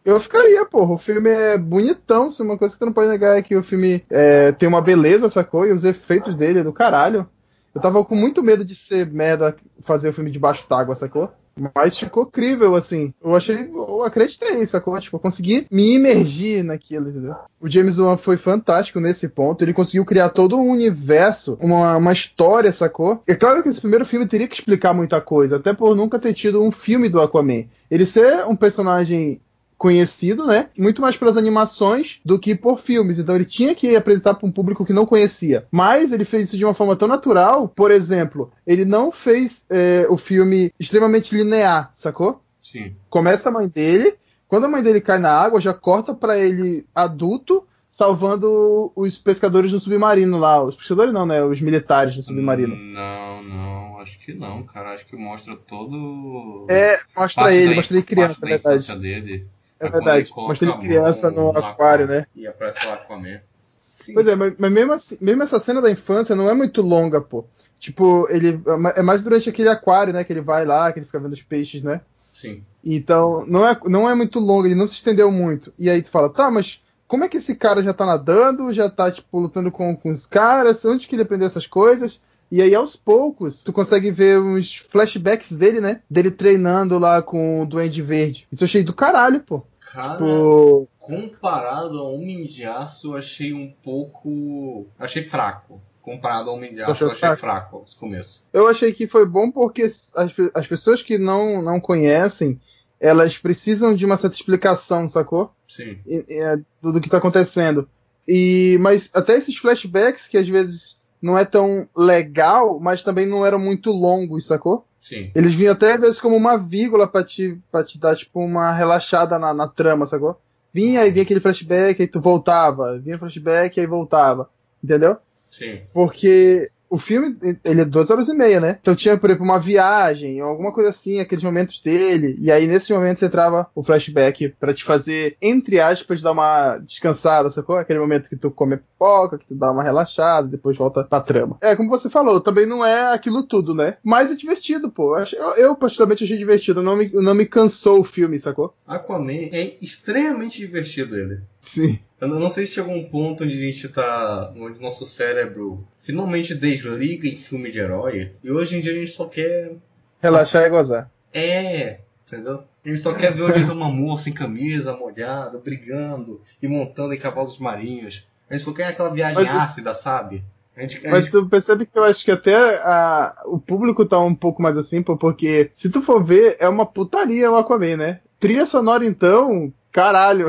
Eu 0.03 0.19
ficaria, 0.19 0.65
porra. 0.65 0.95
O 0.95 0.97
filme 0.97 1.29
é 1.29 1.57
bonitão. 1.57 2.29
Se 2.29 2.41
uma 2.41 2.57
coisa 2.57 2.73
que 2.73 2.79
tu 2.79 2.85
não 2.85 2.91
pode 2.91 3.07
negar 3.07 3.37
é 3.37 3.41
que 3.41 3.55
o 3.55 3.63
filme 3.63 4.03
é, 4.09 4.51
tem 4.51 4.67
uma 4.67 4.81
beleza, 4.81 5.29
sacou? 5.29 5.65
E 5.65 5.71
os 5.71 5.85
efeitos 5.85 6.35
dele 6.35 6.59
é 6.59 6.63
do 6.63 6.73
caralho. 6.73 7.29
Eu 7.73 7.79
tava 7.79 8.03
com 8.03 8.13
muito 8.13 8.43
medo 8.43 8.65
de 8.65 8.75
ser 8.75 9.09
merda 9.09 9.55
fazer 9.85 10.09
o 10.09 10.13
filme 10.13 10.29
debaixo 10.29 10.67
d'água, 10.69 10.95
sacou? 10.95 11.31
Mas 11.75 11.97
ficou 11.97 12.25
crível, 12.25 12.75
assim. 12.75 13.13
Eu 13.23 13.35
achei. 13.35 13.69
Eu 13.71 14.03
acreditei, 14.03 14.65
sacou? 14.65 14.99
Tipo, 14.99 15.17
eu 15.17 15.19
consegui 15.19 15.67
me 15.69 15.93
imergir 15.93 16.63
naquilo, 16.63 17.09
entendeu? 17.09 17.35
O 17.61 17.69
James 17.69 17.99
Wan 17.99 18.17
foi 18.17 18.37
fantástico 18.37 18.99
nesse 18.99 19.29
ponto. 19.29 19.63
Ele 19.63 19.73
conseguiu 19.73 20.05
criar 20.05 20.29
todo 20.29 20.57
um 20.57 20.69
universo, 20.69 21.57
uma, 21.61 21.97
uma 21.97 22.11
história, 22.13 22.71
sacou? 22.73 23.21
É 23.27 23.35
claro 23.35 23.61
que 23.61 23.69
esse 23.69 23.81
primeiro 23.81 24.05
filme 24.05 24.27
teria 24.27 24.47
que 24.47 24.55
explicar 24.55 24.93
muita 24.93 25.21
coisa, 25.21 25.57
até 25.57 25.73
por 25.73 25.95
nunca 25.95 26.19
ter 26.19 26.33
tido 26.33 26.61
um 26.63 26.71
filme 26.71 27.07
do 27.07 27.21
Aquaman. 27.21 27.65
Ele 27.89 28.05
ser 28.05 28.45
um 28.47 28.55
personagem 28.55 29.39
conhecido, 29.83 30.45
né? 30.45 30.69
Muito 30.77 31.01
mais 31.01 31.17
pelas 31.17 31.35
animações 31.35 32.21
do 32.23 32.39
que 32.39 32.55
por 32.55 32.79
filmes. 32.79 33.19
Então 33.19 33.35
ele 33.35 33.43
tinha 33.43 33.75
que 33.75 33.93
apresentar 33.97 34.33
para 34.33 34.47
um 34.47 34.51
público 34.51 34.85
que 34.85 34.93
não 34.93 35.05
conhecia. 35.05 35.67
Mas 35.69 36.13
ele 36.13 36.23
fez 36.23 36.47
isso 36.47 36.57
de 36.57 36.63
uma 36.63 36.73
forma 36.73 36.95
tão 36.95 37.05
natural. 37.05 37.67
Por 37.67 37.91
exemplo, 37.91 38.49
ele 38.65 38.85
não 38.85 39.11
fez 39.11 39.65
é, 39.69 40.07
o 40.09 40.15
filme 40.15 40.71
extremamente 40.79 41.35
linear, 41.35 41.91
sacou? 41.93 42.41
Sim. 42.61 42.95
Começa 43.09 43.49
a 43.49 43.51
mãe 43.51 43.67
dele, 43.67 44.15
quando 44.47 44.63
a 44.63 44.69
mãe 44.69 44.81
dele 44.81 45.01
cai 45.01 45.19
na 45.19 45.33
água, 45.33 45.59
já 45.59 45.73
corta 45.73 46.13
para 46.13 46.39
ele 46.39 46.85
adulto 46.95 47.67
salvando 47.91 48.89
os 48.95 49.17
pescadores 49.17 49.73
no 49.73 49.81
submarino 49.81 50.37
lá. 50.37 50.63
Os 50.63 50.77
pescadores 50.77 51.11
não, 51.11 51.25
né? 51.25 51.43
Os 51.43 51.59
militares 51.59 52.15
no 52.15 52.23
submarino. 52.23 52.73
Não, 52.73 53.43
não, 53.43 53.99
acho 53.99 54.17
que 54.17 54.33
não, 54.33 54.63
cara. 54.63 54.93
Acho 54.93 55.05
que 55.05 55.17
mostra 55.17 55.57
todo. 55.57 56.67
É, 56.69 56.97
mostra 57.17 57.53
ele, 57.53 57.71
da 57.71 57.75
mostra 57.75 57.97
ele 57.97 58.03
criança, 58.05 58.39
parte 58.39 58.53
é 58.53 58.57
da 58.57 58.71
verdade. 58.71 58.99
dele. 59.01 59.47
É 59.87 59.89
verdade. 59.89 60.31
ele 60.61 60.71
a 60.71 60.77
criança 60.77 61.29
no 61.31 61.49
aquário, 61.49 62.07
né? 62.07 62.25
E 62.35 62.47
aparece 62.47 62.85
lá 62.85 62.93
Aquaman. 62.95 63.41
Sim. 63.79 64.13
Pois 64.13 64.27
é, 64.27 64.35
mas, 64.35 64.53
mas 64.57 64.71
mesmo, 64.71 64.93
assim- 64.93 65.17
mesmo 65.21 65.43
essa 65.43 65.59
cena 65.59 65.81
da 65.81 65.91
infância 65.91 66.35
não 66.35 66.49
é 66.49 66.53
muito 66.53 66.81
longa, 66.81 67.21
pô. 67.21 67.45
Tipo, 67.79 68.27
ele. 68.29 68.61
É 68.95 69.01
mais 69.01 69.21
durante 69.21 69.49
aquele 69.49 69.69
aquário, 69.69 70.13
né? 70.13 70.23
Que 70.23 70.31
ele 70.33 70.41
vai 70.41 70.65
lá, 70.65 70.91
que 70.91 70.99
ele 70.99 71.05
fica 71.05 71.19
vendo 71.19 71.33
os 71.33 71.41
peixes, 71.41 71.83
né? 71.83 72.01
Sim. 72.31 72.63
Então, 72.83 73.45
não 73.45 73.67
é, 73.67 73.77
não 73.85 74.09
é 74.09 74.15
muito 74.15 74.39
longo, 74.39 74.65
ele 74.65 74.75
não 74.75 74.87
se 74.87 74.95
estendeu 74.95 75.31
muito. 75.31 75.71
E 75.77 75.89
aí 75.89 76.01
tu 76.01 76.09
fala, 76.09 76.29
tá, 76.29 76.49
mas 76.49 76.81
como 77.07 77.23
é 77.23 77.29
que 77.29 77.37
esse 77.37 77.55
cara 77.55 77.83
já 77.83 77.93
tá 77.93 78.05
nadando, 78.05 78.73
já 78.73 78.89
tá, 78.89 79.11
tipo, 79.11 79.39
lutando 79.39 79.71
com, 79.71 79.95
com 79.95 80.09
os 80.09 80.25
caras? 80.25 80.83
Onde 80.85 81.07
que 81.07 81.15
ele 81.15 81.21
aprendeu 81.23 81.45
essas 81.47 81.67
coisas? 81.67 82.19
E 82.55 82.61
aí, 82.61 82.75
aos 82.75 82.95
poucos, 82.95 83.63
tu 83.63 83.73
consegue 83.73 84.11
ver 84.11 84.39
uns 84.39 84.75
flashbacks 84.89 85.51
dele, 85.51 85.81
né? 85.81 86.01
Dele 86.07 86.29
treinando 86.29 86.99
lá 86.99 87.19
com 87.21 87.61
o 87.61 87.65
Duende 87.65 87.99
Verde. 88.03 88.47
Isso 88.51 88.63
eu 88.63 88.67
achei 88.67 88.83
do 88.83 88.93
caralho, 88.93 89.39
pô. 89.39 89.63
Cara, 89.91 90.13
Tipo, 90.13 90.87
comparado 90.99 91.97
ao 91.97 92.13
Homem 92.13 92.45
de 92.45 92.63
Aço, 92.63 93.13
eu 93.13 93.17
achei 93.17 93.53
um 93.53 93.73
pouco. 93.83 94.85
Achei 94.99 95.23
fraco. 95.23 95.81
Comparado 96.01 96.49
ao 96.51 96.57
Homem 96.57 96.73
de 96.75 96.81
Aço, 96.81 97.05
eu 97.05 97.07
achei 97.07 97.19
fraco? 97.21 97.41
fraco 97.41 97.83
esse 97.87 97.95
começo. 97.95 98.47
eu 98.53 98.67
achei 98.67 98.93
que 98.93 99.07
foi 99.07 99.25
bom 99.27 99.49
porque 99.51 99.81
as, 99.83 100.13
as 100.53 100.67
pessoas 100.67 101.01
que 101.01 101.17
não, 101.17 101.59
não 101.61 101.79
conhecem, 101.79 102.61
elas 102.99 103.35
precisam 103.37 103.95
de 103.95 104.05
uma 104.05 104.15
certa 104.17 104.35
explicação, 104.35 105.07
sacou? 105.09 105.51
Sim. 105.67 105.97
e- 106.05 106.25
e, 106.29 106.39
é, 106.39 106.57
do, 106.81 106.93
do 106.93 107.01
que 107.01 107.09
tá 107.09 107.17
acontecendo. 107.17 107.89
E, 108.27 108.77
mas 108.79 109.09
até 109.13 109.35
esses 109.37 109.57
flashbacks, 109.57 110.27
que 110.27 110.37
às 110.37 110.47
vezes 110.47 110.97
não 111.23 111.37
é 111.37 111.45
tão 111.45 111.87
legal, 111.95 112.81
mas 112.81 113.01
também 113.01 113.25
não 113.25 113.45
eram 113.45 113.57
muito 113.57 113.91
longos, 113.91 114.45
sacou? 114.45 114.85
Sim. 114.99 115.31
Eles 115.33 115.53
vinham 115.53 115.71
até 115.71 115.93
às 115.93 116.01
vezes 116.01 116.19
como 116.19 116.35
uma 116.35 116.57
vírgula 116.57 117.07
pra 117.07 117.23
te, 117.23 117.57
pra 117.71 117.81
te 117.81 117.97
dar, 117.97 118.15
tipo, 118.17 118.41
uma 118.41 118.73
relaxada 118.73 119.39
na, 119.39 119.53
na 119.53 119.65
trama, 119.65 120.05
sacou? 120.05 120.37
Vinha 120.73 121.05
e 121.05 121.11
vinha 121.11 121.23
aquele 121.23 121.39
flashback, 121.39 122.01
aí 122.01 122.07
tu 122.07 122.19
voltava. 122.19 122.99
Vinha 122.99 123.17
flashback, 123.17 123.79
aí 123.79 123.87
voltava. 123.87 124.49
Entendeu? 124.83 125.15
Sim. 125.49 125.79
Porque 125.93 126.67
o 126.93 126.97
filme, 126.99 127.35
ele 127.65 127.81
é 127.81 127.85
duas 127.85 128.11
horas 128.11 128.27
e 128.27 128.35
meia, 128.35 128.59
né? 128.59 128.77
Então 128.79 128.95
tinha, 128.95 129.17
por 129.17 129.27
exemplo, 129.27 129.43
uma 129.43 129.57
viagem, 129.57 130.39
alguma 130.39 130.71
coisa 130.71 130.91
assim, 130.91 131.19
aqueles 131.19 131.43
momentos 131.43 131.81
dele. 131.81 132.35
E 132.39 132.51
aí, 132.51 132.67
nesses 132.67 132.89
momentos, 132.91 133.23
entrava 133.23 133.67
o 133.73 133.81
flashback 133.81 134.49
pra 134.59 134.75
te 134.75 134.83
fazer, 134.83 135.35
entre 135.41 135.79
aspas, 135.79 136.21
dar 136.21 136.33
uma 136.33 136.77
descansada, 136.77 137.49
sacou? 137.49 137.77
Aquele 137.77 137.97
momento 137.97 138.29
que 138.29 138.35
tu 138.35 138.51
come 138.51 138.77
pipoca, 138.77 139.39
que 139.39 139.47
tu 139.47 139.55
dá 139.55 139.71
uma 139.71 139.81
relaxada, 139.81 140.47
depois 140.47 140.77
volta 140.77 141.03
pra 141.03 141.19
trama. 141.19 141.57
É, 141.61 141.75
como 141.75 141.89
você 141.89 142.11
falou, 142.11 142.39
também 142.39 142.67
não 142.67 142.85
é 142.85 143.11
aquilo 143.11 143.41
tudo, 143.41 143.73
né? 143.73 143.97
Mas 144.03 144.31
é 144.31 144.35
divertido, 144.35 144.91
pô. 144.91 145.17
Eu, 145.17 145.55
eu, 145.57 145.75
particularmente, 145.75 146.23
achei 146.23 146.37
divertido. 146.37 146.83
Não 146.83 146.95
me, 146.95 147.09
não 147.11 147.33
me 147.33 147.47
cansou 147.47 148.01
o 148.01 148.03
filme, 148.05 148.39
sacou? 148.39 148.75
Aquaman 148.85 149.49
é 149.51 149.77
extremamente 149.81 150.59
divertido 150.59 151.17
ele. 151.17 151.41
Sim. 151.63 151.97
Eu 152.21 152.27
não 152.27 152.49
sei 152.49 152.65
se 152.65 152.75
chegou 152.75 152.93
um 152.93 153.07
ponto 153.07 153.43
onde 153.43 153.53
a 153.53 153.59
gente 153.71 153.89
tá. 153.89 154.53
onde 154.55 154.79
nosso 154.79 155.05
cérebro 155.05 155.85
finalmente 155.93 156.53
desliga 156.55 157.27
em 157.27 157.35
filme 157.35 157.71
de 157.71 157.79
herói. 157.79 158.31
E 158.43 158.51
hoje 158.51 158.77
em 158.77 158.81
dia 158.81 158.91
a 158.91 158.95
gente 158.95 159.11
só 159.11 159.27
quer. 159.27 159.73
Relaxar 160.21 160.63
e 160.65 160.69
gozar. 160.69 161.09
É! 161.33 161.99
Entendeu? 162.25 162.63
A 162.85 162.87
gente 162.87 162.99
só 162.99 163.13
quer 163.13 163.33
ver 163.33 163.43
o 163.43 163.51
Jason 163.51 163.75
Momoa 163.75 164.17
sem 164.17 164.33
camisa, 164.33 164.95
molhado, 164.97 165.59
brigando 165.59 166.39
e 166.61 166.67
montando 166.67 167.13
em 167.13 167.17
cavalos 167.19 167.59
marinhos. 167.59 168.27
A 168.49 168.53
gente 168.55 168.63
só 168.65 168.73
quer 168.73 168.85
aquela 168.87 169.09
viagem 169.13 169.43
Mas- 169.43 169.55
ácida, 169.63 169.93
sabe? 169.93 170.43
A 170.75 170.81
gente, 170.81 171.05
a 171.05 171.11
Mas 171.11 171.25
gente- 171.25 171.31
tu 171.33 171.47
percebe 171.47 171.85
que 171.85 171.97
eu 171.97 172.03
acho 172.03 172.23
que 172.25 172.31
até 172.31 172.55
a- 172.55 173.43
o 173.45 173.59
público 173.59 174.05
tá 174.05 174.19
um 174.19 174.33
pouco 174.33 174.61
mais 174.61 174.75
assim, 174.77 175.03
porque 175.03 175.69
se 175.73 175.89
tu 175.89 176.01
for 176.01 176.23
ver, 176.23 176.55
é 176.59 176.67
uma 176.67 176.85
putaria 176.85 177.51
o 177.51 177.55
Aquaman, 177.55 177.97
né? 177.97 178.19
Trilha 178.39 178.65
sonora, 178.65 179.05
então, 179.05 179.71
caralho. 179.93 180.47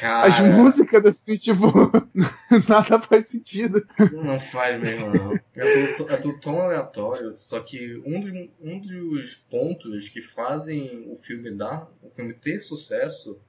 As 0.00 0.40
músicas, 0.40 1.04
assim, 1.04 1.36
tipo, 1.36 1.66
nada 2.68 3.00
faz 3.00 3.26
sentido. 3.26 3.84
não 4.12 4.38
faz 4.38 4.80
mesmo, 4.80 5.12
não. 5.12 5.34
É 5.56 5.94
tudo, 5.96 6.10
é 6.10 6.16
tudo 6.16 6.40
tão 6.40 6.60
aleatório. 6.60 7.36
Só 7.36 7.60
que 7.60 8.00
um 8.06 8.20
dos, 8.20 8.32
um 8.60 8.78
dos 8.80 9.34
pontos 9.34 10.08
que 10.08 10.22
fazem 10.22 11.10
o 11.10 11.16
filme 11.16 11.50
dar, 11.50 11.90
o 12.02 12.08
filme 12.08 12.32
ter 12.32 12.60
sucesso, 12.60 13.40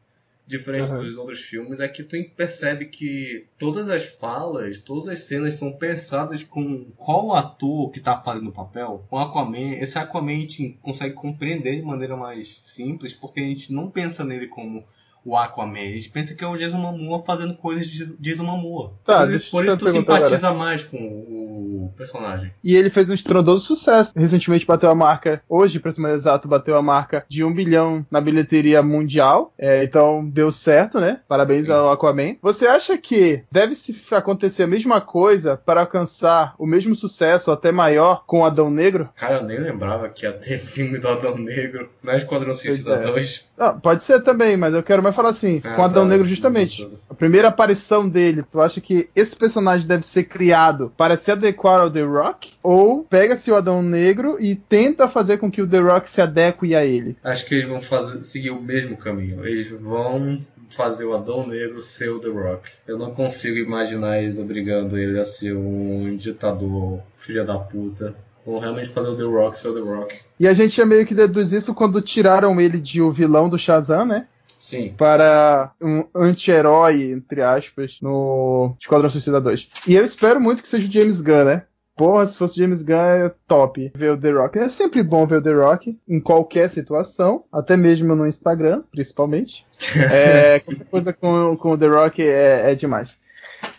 diferente 0.49 0.89
Uhum. 0.91 1.03
dos 1.03 1.17
outros 1.17 1.41
filmes, 1.41 1.79
é 1.79 1.87
que 1.87 2.03
tu 2.03 2.17
percebe 2.35 2.85
que 2.85 3.45
todas 3.59 3.87
as 3.87 4.17
falas, 4.17 4.79
todas 4.79 5.07
as 5.07 5.19
cenas 5.19 5.53
são 5.53 5.73
pensadas 5.73 6.43
com 6.43 6.85
qual 6.97 7.35
ator 7.35 7.91
que 7.91 7.99
tá 7.99 8.19
fazendo 8.19 8.49
o 8.49 8.53
papel. 8.53 9.05
Com 9.09 9.19
Aquaman, 9.19 9.75
esse 9.75 9.99
Aquaman 9.99 10.31
a 10.31 10.39
gente 10.39 10.77
consegue 10.81 11.13
compreender 11.13 11.75
de 11.75 11.83
maneira 11.83 12.17
mais 12.17 12.47
simples, 12.47 13.13
porque 13.13 13.39
a 13.39 13.43
gente 13.43 13.71
não 13.71 13.91
pensa 13.91 14.25
nele 14.25 14.47
como 14.47 14.83
o 15.23 15.37
Aquaman. 15.37 15.79
A 15.79 15.91
gente 15.91 16.09
pensa 16.09 16.33
que 16.33 16.43
é 16.43 16.47
o 16.47 16.57
Jason 16.57 16.79
Momoa 16.79 17.19
fazendo 17.19 17.55
coisas 17.55 17.85
de 17.85 18.17
Jason 18.17 18.45
Momoa. 18.45 18.97
Tá, 19.05 19.27
por, 19.51 19.65
isso 19.65 19.77
tu 19.77 19.87
simpatiza 19.87 20.51
mais 20.53 20.83
com 20.83 20.97
o 20.97 21.48
personagem. 21.95 22.53
E 22.63 22.75
ele 22.75 22.89
fez 22.89 23.09
um 23.09 23.13
estrondoso 23.13 23.65
sucesso. 23.65 24.13
Recentemente 24.15 24.65
bateu 24.65 24.89
a 24.89 24.95
marca, 24.95 25.41
hoje, 25.47 25.79
pra 25.79 25.91
ser 25.91 26.01
mais 26.01 26.15
exato, 26.15 26.47
bateu 26.47 26.75
a 26.75 26.81
marca 26.81 27.25
de 27.29 27.43
um 27.43 27.53
bilhão 27.53 28.05
na 28.09 28.21
bilheteria 28.21 28.81
mundial. 28.81 29.53
É, 29.57 29.83
então 29.83 30.27
deu 30.27 30.51
certo, 30.51 30.99
né? 30.99 31.19
Parabéns 31.27 31.65
Sim. 31.65 31.71
ao 31.71 31.91
Aquaman. 31.91 32.35
Você 32.41 32.67
acha 32.67 32.97
que 32.97 33.43
deve 33.51 33.75
se 33.75 33.95
acontecer 34.11 34.63
a 34.63 34.67
mesma 34.67 35.01
coisa 35.01 35.57
para 35.57 35.81
alcançar 35.81 36.53
o 36.57 36.65
mesmo 36.65 36.95
sucesso, 36.95 37.51
até 37.51 37.71
maior, 37.71 38.23
com 38.25 38.45
Adão 38.45 38.69
Negro? 38.69 39.09
Cara, 39.15 39.37
eu 39.37 39.43
nem 39.43 39.59
lembrava 39.59 40.09
que 40.09 40.25
ia 40.25 40.31
ter 40.31 40.57
filme 40.59 40.99
do 40.99 41.07
Adão 41.07 41.37
Negro 41.37 41.89
na 42.03 42.15
Esquadrão 42.15 42.53
Suicida 42.53 42.95
é. 42.95 42.99
2. 42.99 43.49
Pode 43.81 44.03
ser 44.03 44.21
também, 44.23 44.55
mas 44.55 44.73
eu 44.73 44.83
quero 44.83 45.03
mais 45.03 45.15
falar 45.15 45.29
assim, 45.29 45.61
Ah, 45.63 45.75
com 45.75 45.83
Adão 45.83 46.03
tá. 46.03 46.09
Negro 46.09 46.27
justamente. 46.27 46.87
A 47.09 47.13
primeira 47.13 47.47
aparição 47.49 48.07
dele, 48.07 48.43
tu 48.49 48.61
acha 48.61 48.79
que 48.79 49.09
esse 49.15 49.35
personagem 49.35 49.87
deve 49.87 50.05
ser 50.05 50.23
criado 50.23 50.91
para 50.97 51.17
se 51.17 51.31
adequar 51.49 51.81
ao 51.81 51.91
The 51.91 52.03
Rock? 52.03 52.53
Ou 52.63 53.03
pega-se 53.03 53.51
o 53.51 53.55
Adão 53.55 53.81
Negro 53.81 54.37
e 54.39 54.55
tenta 54.55 55.07
fazer 55.07 55.37
com 55.37 55.51
que 55.51 55.61
o 55.61 55.67
The 55.67 55.79
Rock 55.79 56.09
se 56.09 56.21
adeque 56.21 56.75
a 56.75 56.85
ele? 56.85 57.17
Acho 57.23 57.45
que 57.45 57.55
eles 57.55 57.67
vão 57.67 57.81
fazer, 57.81 58.23
seguir 58.23 58.51
o 58.51 58.61
mesmo 58.61 58.95
caminho. 58.95 59.45
Eles 59.45 59.69
vão 59.81 60.37
fazer 60.69 61.05
o 61.05 61.15
Adão 61.15 61.47
Negro 61.47 61.81
ser 61.81 62.09
o 62.09 62.19
The 62.19 62.29
Rock. 62.29 62.69
Eu 62.87 62.97
não 62.97 63.11
consigo 63.11 63.57
imaginar 63.57 64.21
eles 64.21 64.37
obrigando 64.37 64.97
ele 64.97 65.19
a 65.19 65.23
ser 65.23 65.55
um 65.55 66.15
ditador 66.15 66.99
filha 67.17 67.43
da 67.43 67.57
puta. 67.57 68.15
Vão 68.45 68.59
realmente 68.59 68.89
fazer 68.89 69.09
o 69.09 69.15
The 69.15 69.23
Rock 69.23 69.57
ser 69.57 69.69
o 69.69 69.73
The 69.73 69.91
Rock. 69.91 70.15
E 70.39 70.47
a 70.47 70.53
gente 70.53 70.77
já 70.77 70.85
meio 70.85 71.05
que 71.05 71.15
deduz 71.15 71.51
isso 71.51 71.73
quando 71.73 72.01
tiraram 72.01 72.59
ele 72.61 72.79
de 72.79 73.01
o 73.01 73.11
vilão 73.11 73.49
do 73.49 73.59
Shazam, 73.59 74.05
né? 74.05 74.27
Sim. 74.57 74.93
Para 74.97 75.71
um 75.81 76.05
anti-herói, 76.13 77.11
entre 77.11 77.41
aspas, 77.41 77.97
no 78.01 78.75
Esquadrão 78.79 79.09
Suicida 79.09 79.39
2. 79.39 79.69
E 79.87 79.95
eu 79.95 80.03
espero 80.03 80.39
muito 80.39 80.61
que 80.61 80.67
seja 80.67 80.87
o 80.87 80.91
James 80.91 81.21
Gunn, 81.21 81.45
né? 81.45 81.63
Porra, 81.95 82.25
se 82.25 82.37
fosse 82.37 82.57
James 82.57 82.81
Gunn, 82.81 82.95
é 82.95 83.31
top 83.45 83.91
ver 83.93 84.11
o 84.11 84.17
The 84.17 84.31
Rock. 84.31 84.57
É 84.57 84.69
sempre 84.69 85.03
bom 85.03 85.27
ver 85.27 85.39
o 85.39 85.41
The 85.41 85.51
Rock 85.51 85.99
em 86.07 86.19
qualquer 86.21 86.69
situação, 86.69 87.43
até 87.51 87.75
mesmo 87.75 88.15
no 88.15 88.25
Instagram, 88.25 88.83
principalmente. 88.89 89.65
É, 90.09 90.59
qualquer 90.59 90.85
coisa 90.85 91.11
com, 91.13 91.57
com 91.57 91.71
o 91.71 91.77
The 91.77 91.87
Rock 91.87 92.21
é, 92.21 92.71
é 92.71 92.75
demais. 92.75 93.19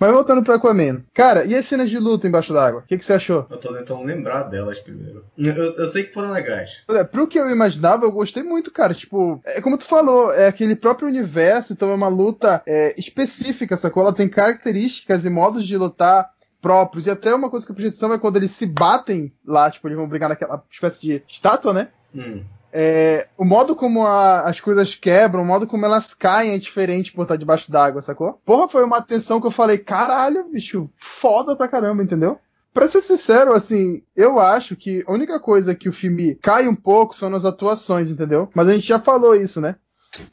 Mas 0.01 0.13
voltando 0.13 0.43
pro 0.43 0.55
Aquaman. 0.55 1.05
Cara, 1.13 1.45
e 1.45 1.55
as 1.55 1.67
cenas 1.67 1.91
de 1.91 1.99
luta 1.99 2.27
embaixo 2.27 2.55
d'água? 2.55 2.81
O 2.81 2.87
que, 2.87 2.97
que 2.97 3.05
você 3.05 3.13
achou? 3.13 3.47
Eu 3.51 3.59
tô 3.59 3.71
tentando 3.75 4.03
lembrar 4.03 4.45
delas 4.45 4.79
primeiro. 4.79 5.27
Eu, 5.37 5.53
eu 5.53 5.87
sei 5.87 6.05
que 6.05 6.15
foram 6.15 6.33
legais. 6.33 6.85
Olha, 6.89 7.05
pro 7.05 7.29
que 7.29 7.39
eu 7.39 7.51
imaginava, 7.51 8.07
eu 8.07 8.11
gostei 8.11 8.43
muito, 8.43 8.71
cara. 8.71 8.95
Tipo, 8.95 9.43
é 9.45 9.61
como 9.61 9.77
tu 9.77 9.85
falou, 9.85 10.33
é 10.33 10.49
aquele 10.49 10.75
próprio 10.75 11.07
universo, 11.07 11.75
então 11.75 11.91
é 11.91 11.95
uma 11.95 12.09
luta 12.09 12.63
é, 12.67 12.99
específica, 12.99 13.77
sacou? 13.77 14.03
Ela 14.03 14.15
tem 14.15 14.27
características 14.27 15.27
e 15.27 15.31
modos 15.31 15.67
de 15.67 15.77
lutar 15.77 16.31
próprios. 16.63 17.07
E 17.07 17.11
até 17.11 17.35
uma 17.35 17.51
coisa 17.51 17.67
que 17.67 17.73
eu 17.73 17.77
prestei 17.77 17.91
atenção 17.91 18.15
é 18.15 18.19
quando 18.19 18.37
eles 18.37 18.53
se 18.53 18.65
batem 18.65 19.31
lá, 19.47 19.71
tipo, 19.71 19.87
eles 19.87 19.99
vão 19.99 20.09
brigar 20.09 20.31
naquela 20.31 20.65
espécie 20.71 20.99
de 20.99 21.23
estátua, 21.29 21.75
né? 21.75 21.89
Hum. 22.15 22.43
É, 22.73 23.27
o 23.37 23.45
modo 23.45 23.75
como 23.75 24.07
a- 24.07 24.43
as 24.49 24.61
coisas 24.61 24.95
quebram, 24.95 25.43
o 25.43 25.47
modo 25.47 25.67
como 25.67 25.85
elas 25.85 26.15
caem 26.15 26.53
é 26.55 26.59
diferente 26.59 27.13
por 27.13 27.23
estar 27.23 27.37
debaixo 27.37 27.71
d'água, 27.71 28.01
sacou? 28.03 28.41
Porra, 28.45 28.69
foi 28.69 28.85
uma 28.85 28.99
atenção 28.99 29.41
que 29.41 29.47
eu 29.47 29.51
falei, 29.51 29.79
caralho, 29.79 30.45
bicho, 30.53 30.89
foda 30.99 31.57
pra 31.57 31.67
caramba, 31.69 32.03
entendeu? 32.03 32.39
Pra 32.73 32.87
ser 32.87 33.01
sincero, 33.01 33.53
assim, 33.53 34.01
eu 34.15 34.39
acho 34.39 34.77
que 34.77 35.03
a 35.05 35.13
única 35.13 35.41
coisa 35.41 35.75
que 35.75 35.89
o 35.89 35.93
filme 35.93 36.37
cai 36.37 36.69
um 36.69 36.75
pouco 36.75 37.17
são 37.17 37.29
nas 37.29 37.45
atuações, 37.45 38.09
entendeu? 38.11 38.49
Mas 38.55 38.69
a 38.69 38.73
gente 38.73 38.87
já 38.87 39.01
falou 39.01 39.35
isso, 39.35 39.61
né? 39.61 39.75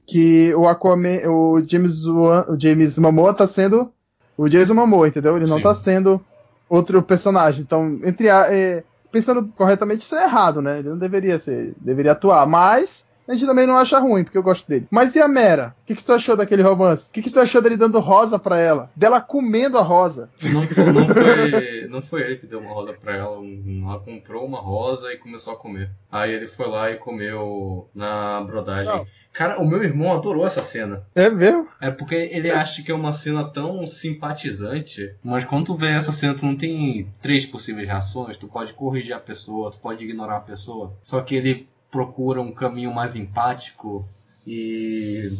Que 0.05 0.53
o 0.53 0.67
Aquaman, 0.67 1.27
o 1.27 1.63
James, 1.67 2.05
Wan- 2.05 2.45
o 2.49 2.59
James 2.59 2.97
Momoa 2.99 3.33
tá 3.33 3.47
sendo 3.47 3.91
o 4.37 4.47
Jason 4.47 4.75
Momoa, 4.75 5.07
entendeu? 5.07 5.35
Ele 5.35 5.49
não 5.49 5.57
Sim. 5.57 5.63
tá 5.63 5.73
sendo 5.73 6.23
outro 6.69 7.01
personagem. 7.01 7.63
Então, 7.63 7.99
entre 8.03 8.29
a, 8.29 8.53
é, 8.53 8.83
pensando 9.11 9.47
corretamente, 9.55 10.03
isso 10.03 10.15
é 10.15 10.23
errado, 10.23 10.61
né? 10.61 10.79
Ele 10.79 10.89
não 10.89 10.97
deveria 10.97 11.39
ser, 11.39 11.73
deveria 11.79 12.11
atuar, 12.11 12.45
mas 12.45 13.06
a 13.27 13.33
gente 13.33 13.45
também 13.45 13.67
não 13.67 13.77
acha 13.77 13.99
ruim, 13.99 14.23
porque 14.23 14.37
eu 14.37 14.43
gosto 14.43 14.67
dele. 14.67 14.87
Mas 14.89 15.15
e 15.15 15.19
a 15.19 15.27
Mera? 15.27 15.75
O 15.83 15.85
que, 15.85 15.95
que 15.95 16.03
tu 16.03 16.13
achou 16.13 16.35
daquele 16.35 16.63
romance? 16.63 17.09
O 17.09 17.13
que, 17.13 17.21
que 17.21 17.29
tu 17.29 17.39
achou 17.39 17.61
dele 17.61 17.77
dando 17.77 17.99
rosa 17.99 18.39
pra 18.39 18.59
ela? 18.59 18.89
Dela 18.95 19.19
comendo 19.19 19.77
a 19.77 19.81
rosa? 19.81 20.29
Não 20.41 20.67
foi, 20.67 20.91
não, 20.91 21.07
foi, 21.07 21.87
não 21.89 22.01
foi 22.01 22.21
ele 22.21 22.35
que 22.37 22.47
deu 22.47 22.59
uma 22.59 22.73
rosa 22.73 22.93
pra 22.93 23.15
ela. 23.15 23.37
Ela 23.37 23.99
comprou 23.99 24.45
uma 24.45 24.59
rosa 24.59 25.11
e 25.11 25.17
começou 25.17 25.53
a 25.53 25.57
comer. 25.57 25.91
Aí 26.11 26.31
ele 26.31 26.47
foi 26.47 26.67
lá 26.67 26.89
e 26.91 26.95
comeu 26.95 27.89
na 27.93 28.41
brodagem. 28.41 28.93
Não. 28.93 29.05
Cara, 29.33 29.59
o 29.61 29.67
meu 29.67 29.83
irmão 29.83 30.13
adorou 30.13 30.45
essa 30.45 30.61
cena. 30.61 31.05
É 31.13 31.29
mesmo? 31.29 31.67
É 31.81 31.91
porque 31.91 32.15
ele 32.15 32.49
acha 32.49 32.81
que 32.81 32.91
é 32.91 32.95
uma 32.95 33.11
cena 33.11 33.43
tão 33.49 33.85
simpatizante, 33.85 35.13
mas 35.23 35.43
quando 35.43 35.65
tu 35.65 35.75
vê 35.75 35.87
essa 35.87 36.11
cena, 36.11 36.33
tu 36.33 36.45
não 36.45 36.55
tem 36.55 37.11
três 37.21 37.45
possíveis 37.45 37.87
reações, 37.87 38.37
tu 38.37 38.47
pode 38.47 38.73
corrigir 38.73 39.15
a 39.15 39.19
pessoa, 39.19 39.71
tu 39.71 39.79
pode 39.79 40.03
ignorar 40.03 40.37
a 40.37 40.41
pessoa. 40.41 40.93
Só 41.03 41.21
que 41.21 41.35
ele 41.35 41.67
procura 41.91 42.41
um 42.41 42.51
caminho 42.51 42.93
mais 42.93 43.15
empático 43.15 44.07
e. 44.45 45.31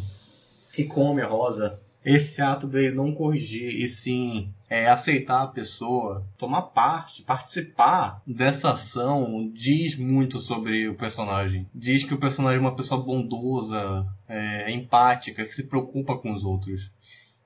e 0.76 0.84
come 0.84 1.22
a 1.22 1.26
rosa. 1.26 1.78
Esse 2.04 2.40
ato 2.40 2.66
dele 2.66 2.94
não 2.94 3.12
corrigir 3.12 3.80
e 3.80 3.86
sim 3.88 4.52
é, 4.70 4.88
aceitar 4.88 5.42
a 5.42 5.48
pessoa, 5.48 6.24
tomar 6.36 6.62
parte, 6.62 7.22
participar 7.22 8.22
dessa 8.26 8.72
ação, 8.72 9.50
diz 9.52 9.98
muito 9.98 10.38
sobre 10.38 10.88
o 10.88 10.94
personagem. 10.94 11.66
Diz 11.74 12.04
que 12.04 12.14
o 12.14 12.18
personagem 12.18 12.58
é 12.58 12.60
uma 12.60 12.76
pessoa 12.76 13.02
bondosa, 13.02 14.06
é, 14.28 14.70
empática, 14.70 15.44
que 15.44 15.54
se 15.54 15.68
preocupa 15.68 16.16
com 16.16 16.32
os 16.32 16.44
outros. 16.44 16.90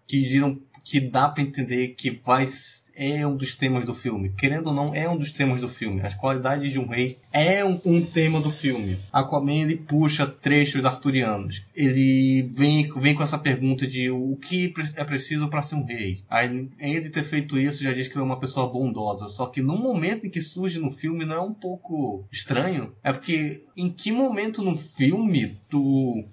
Que, 0.06 0.23
giram, 0.23 0.59
que 0.85 1.00
dá 1.00 1.28
pra 1.28 1.42
entender 1.42 1.88
que 1.88 2.11
vai, 2.11 2.47
é 2.94 3.26
um 3.26 3.37
dos 3.37 3.54
temas 3.54 3.85
do 3.85 3.94
filme. 3.94 4.32
Querendo 4.37 4.68
ou 4.68 4.73
não, 4.73 4.94
é 4.94 5.09
um 5.09 5.16
dos 5.16 5.32
temas 5.32 5.61
do 5.61 5.68
filme. 5.68 6.02
As 6.02 6.14
qualidades 6.14 6.73
de 6.73 6.78
um 6.78 6.87
rei 6.87 7.18
é 7.32 7.64
um, 7.64 7.80
um 7.85 8.04
tema 8.04 8.40
do 8.40 8.50
filme. 8.50 8.99
Aquaman 9.12 9.62
ele 9.62 9.76
puxa 9.76 10.26
trechos 10.26 10.85
arturianos. 10.85 11.64
Ele 11.75 12.42
vem, 12.52 12.88
vem 12.97 13.14
com 13.14 13.23
essa 13.23 13.38
pergunta 13.38 13.87
de 13.87 14.11
o 14.11 14.37
que 14.37 14.73
é 14.97 15.04
preciso 15.04 15.49
para 15.49 15.62
ser 15.62 15.76
um 15.76 15.85
rei. 15.85 16.23
Aí 16.28 16.68
ele 16.80 17.11
ter 17.11 17.25
feito 17.25 17.59
isso 17.59 17.82
já 17.82 17.92
diz 17.92 18.09
que 18.09 18.14
ele 18.14 18.23
é 18.23 18.26
uma 18.26 18.40
pessoa 18.40 18.71
bondosa. 18.71 19.28
Só 19.28 19.47
que 19.47 19.62
no 19.62 19.78
momento 19.78 20.26
em 20.26 20.30
que 20.30 20.40
surge 20.40 20.78
no 20.78 20.90
filme 20.90 21.25
não 21.25 21.37
é 21.37 21.40
um 21.40 21.54
pouco 21.54 22.26
estranho. 22.30 22.92
É 23.02 23.12
porque 23.12 23.62
em 23.76 23.90
que 23.90 24.12
momento 24.12 24.62
no 24.62 24.76
filme 24.76 25.56
tu 25.68 26.25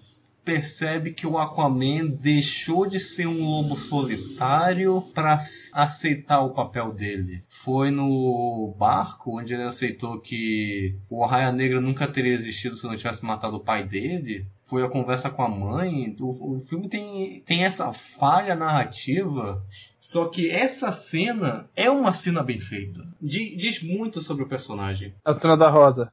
percebe 0.50 1.12
que 1.12 1.28
o 1.28 1.38
Aquaman 1.38 2.08
deixou 2.08 2.88
de 2.88 3.00
ser 3.00 3.28
um 3.28 3.40
lobo 3.46 3.76
solitário 3.76 5.00
para 5.14 5.38
aceitar 5.74 6.42
o 6.42 6.54
papel 6.56 6.92
dele. 6.92 7.44
Foi 7.48 7.92
no 7.92 8.74
barco 8.78 9.40
onde 9.40 9.54
ele 9.54 9.62
aceitou 9.62 10.20
que 10.20 10.96
o 11.08 11.24
Raia 11.24 11.52
Negra 11.52 11.80
nunca 11.80 12.08
teria 12.08 12.34
existido 12.34 12.76
se 12.76 12.88
não 12.88 12.96
tivesse 12.96 13.24
matado 13.24 13.58
o 13.58 13.64
pai 13.64 13.88
dele. 13.88 14.48
Foi 14.64 14.84
a 14.84 14.90
conversa 14.90 15.30
com 15.30 15.44
a 15.44 15.50
mãe. 15.50 16.16
O, 16.20 16.56
o 16.56 16.60
filme 16.60 16.90
tem, 16.90 17.42
tem 17.46 17.64
essa 17.64 17.94
falha 17.94 18.56
narrativa. 18.56 19.62
Só 20.00 20.30
que 20.30 20.50
essa 20.50 20.92
cena 20.92 21.70
é 21.76 21.92
uma 21.92 22.14
cena 22.14 22.42
bem 22.42 22.58
feita. 22.58 23.02
Di- 23.22 23.56
diz 23.56 23.84
muito 23.84 24.20
sobre 24.22 24.44
o 24.44 24.48
personagem. 24.48 25.14
A 25.24 25.34
cena 25.36 25.56
da 25.56 25.70
rosa. 25.70 26.12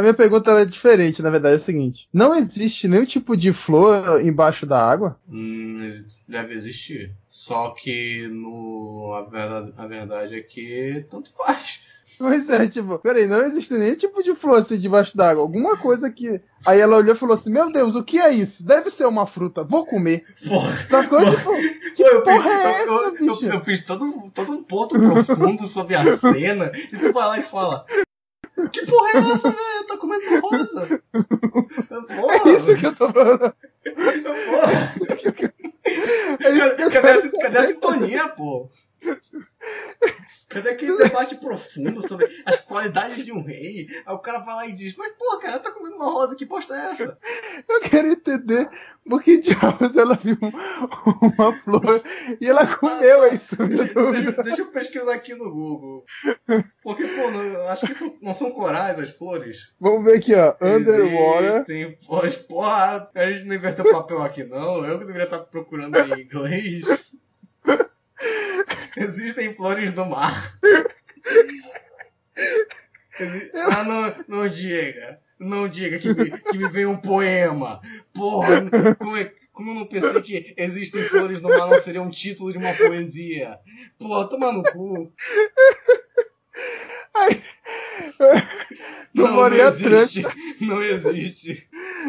A 0.00 0.02
minha 0.02 0.14
pergunta 0.14 0.50
é 0.52 0.64
diferente, 0.64 1.20
na 1.20 1.28
verdade, 1.28 1.54
é 1.54 1.56
o 1.58 1.60
seguinte: 1.60 2.08
não 2.10 2.34
existe 2.34 2.88
nenhum 2.88 3.04
tipo 3.04 3.36
de 3.36 3.52
flor 3.52 4.18
embaixo 4.24 4.64
da 4.64 4.82
água? 4.82 5.20
Hum, 5.28 5.76
deve 6.26 6.54
existir. 6.54 7.12
Só 7.28 7.70
que 7.78 8.26
no, 8.28 9.12
a, 9.14 9.28
verdade, 9.28 9.74
a 9.76 9.86
verdade 9.86 10.34
é 10.36 10.40
que 10.40 11.04
tanto 11.10 11.30
faz. 11.36 11.88
Pois 12.18 12.50
é, 12.50 12.66
tipo, 12.66 12.98
peraí, 12.98 13.26
não 13.26 13.42
existe 13.44 13.72
nenhum 13.72 13.94
tipo 13.94 14.22
de 14.22 14.34
flor 14.34 14.58
assim 14.58 14.78
debaixo 14.78 15.16
d'água. 15.16 15.42
Alguma 15.42 15.74
coisa 15.78 16.10
que. 16.10 16.42
Aí 16.66 16.78
ela 16.78 16.96
olhou 16.98 17.14
e 17.14 17.18
falou 17.18 17.34
assim: 17.34 17.48
Meu 17.50 17.72
Deus, 17.72 17.94
o 17.94 18.02
que 18.02 18.18
é 18.18 18.30
isso? 18.30 18.62
Deve 18.62 18.90
ser 18.90 19.06
uma 19.06 19.26
fruta, 19.26 19.62
vou 19.64 19.86
comer. 19.86 20.22
Porra. 20.46 20.70
Sacou? 20.70 21.18
Tipo, 21.24 21.50
que 21.96 22.02
eu, 22.02 22.22
porra 22.22 22.42
fiz, 22.42 22.52
é 22.52 22.82
essa, 22.82 22.90
eu- 22.92 23.26
eu- 23.26 23.48
eu 23.54 23.60
fiz 23.62 23.84
todo, 23.86 24.30
todo 24.34 24.52
um 24.52 24.62
ponto 24.62 24.98
profundo 24.98 25.66
sobre 25.66 25.96
a 25.96 26.14
cena 26.16 26.70
e 26.92 26.98
tu 26.98 27.10
vai 27.12 27.26
lá 27.26 27.38
e 27.38 27.42
fala. 27.42 27.86
Que 28.72 28.86
porra 28.86 29.10
é 29.10 29.32
essa, 29.32 29.50
velho? 29.50 29.86
Tá 29.86 29.96
comendo 29.98 30.40
rosa. 30.40 31.02
Porra, 31.12 32.34
É 32.34 32.52
isso 32.52 32.80
que 32.80 32.86
eu 32.86 32.96
tô 32.96 33.12
falando. 33.12 33.38
porra. 33.38 34.72
É 35.84 36.36
Cadê, 36.38 36.82
eu 36.84 36.90
cadê, 36.90 37.10
a, 37.10 37.30
cadê 37.42 37.58
a 37.58 37.66
sintonia, 37.66 38.28
pô? 38.28 38.68
Cadê 40.48 40.70
aquele 40.70 40.96
debate 40.96 41.36
profundo 41.36 42.00
sobre 42.06 42.28
as 42.44 42.56
qualidades 42.60 43.24
de 43.24 43.32
um 43.32 43.42
rei? 43.42 43.86
Aí 44.06 44.14
o 44.14 44.18
cara 44.18 44.38
vai 44.38 44.54
lá 44.54 44.66
e 44.66 44.72
diz, 44.72 44.96
mas 44.96 45.12
porra, 45.18 45.40
cara, 45.40 45.58
tá 45.58 45.70
comendo 45.72 45.96
uma 45.96 46.10
rosa, 46.10 46.36
que 46.36 46.44
bosta 46.44 46.74
é 46.74 46.90
essa? 46.90 47.18
Eu 47.68 47.80
quero 47.80 48.08
entender 48.08 48.68
por 49.10 49.22
que 49.22 49.38
diabos 49.40 49.96
ela 49.96 50.14
viu 50.22 50.38
uma 50.40 51.52
flor 51.52 52.02
e 52.40 52.46
ela 52.48 52.66
comeu 52.66 53.24
é 53.24 53.34
isso. 53.34 53.56
Deixa, 53.56 54.42
deixa 54.42 54.62
eu 54.62 54.66
pesquisar 54.70 55.14
aqui 55.14 55.34
no 55.34 55.50
Google. 55.50 56.04
Porque, 56.82 57.04
pô, 57.04 57.30
não- 57.30 57.68
acho 57.68 57.86
que 57.86 58.18
não 58.22 58.32
são 58.32 58.50
corais 58.52 58.98
as 58.98 59.10
flores. 59.10 59.74
Vamos 59.80 60.04
ver 60.04 60.18
aqui, 60.18 60.34
ó. 60.34 60.54
Underwater. 60.62 61.48
Existem 61.48 61.96
flores. 62.00 62.36
Porra, 62.36 63.10
a 63.14 63.32
gente 63.32 63.46
não 63.46 63.56
inverteu 63.56 63.84
o 63.84 63.90
papel 63.92 64.22
aqui, 64.22 64.44
não. 64.44 64.84
Eu 64.86 64.98
que 64.98 65.04
deveria 65.06 65.24
estar 65.24 65.40
procurando 65.40 65.98
em 65.98 66.22
inglês. 66.22 67.16
Existem 68.96 69.54
flores 69.54 69.92
do 69.92 70.06
mar. 70.06 70.32
Exi- 73.18 73.50
Ah, 73.54 73.84
não, 73.84 74.14
não 74.38 74.48
diga. 74.48 75.20
Não 75.40 75.66
diga 75.66 75.98
que 75.98 76.12
me, 76.12 76.30
que 76.30 76.58
me 76.58 76.68
veio 76.68 76.90
um 76.90 76.96
poema. 77.00 77.80
Porra, 78.12 78.62
como, 78.98 79.16
é- 79.16 79.32
como 79.52 79.70
eu 79.70 79.74
não 79.74 79.86
pensei 79.86 80.20
que 80.20 80.54
existem 80.56 81.02
flores 81.02 81.40
no 81.40 81.48
mar 81.48 81.66
não 81.66 81.78
seria 81.78 82.02
um 82.02 82.10
título 82.10 82.52
de 82.52 82.58
uma 82.58 82.74
poesia? 82.74 83.58
Porra, 83.98 84.28
toma 84.28 84.52
no 84.52 84.62
cu. 84.62 85.12
No 89.14 89.24
Não, 89.24 89.26
não 89.28 89.34
Moreira 89.34 89.66
existe. 89.68 90.22
Não 90.60 90.82
existe. 90.82 91.68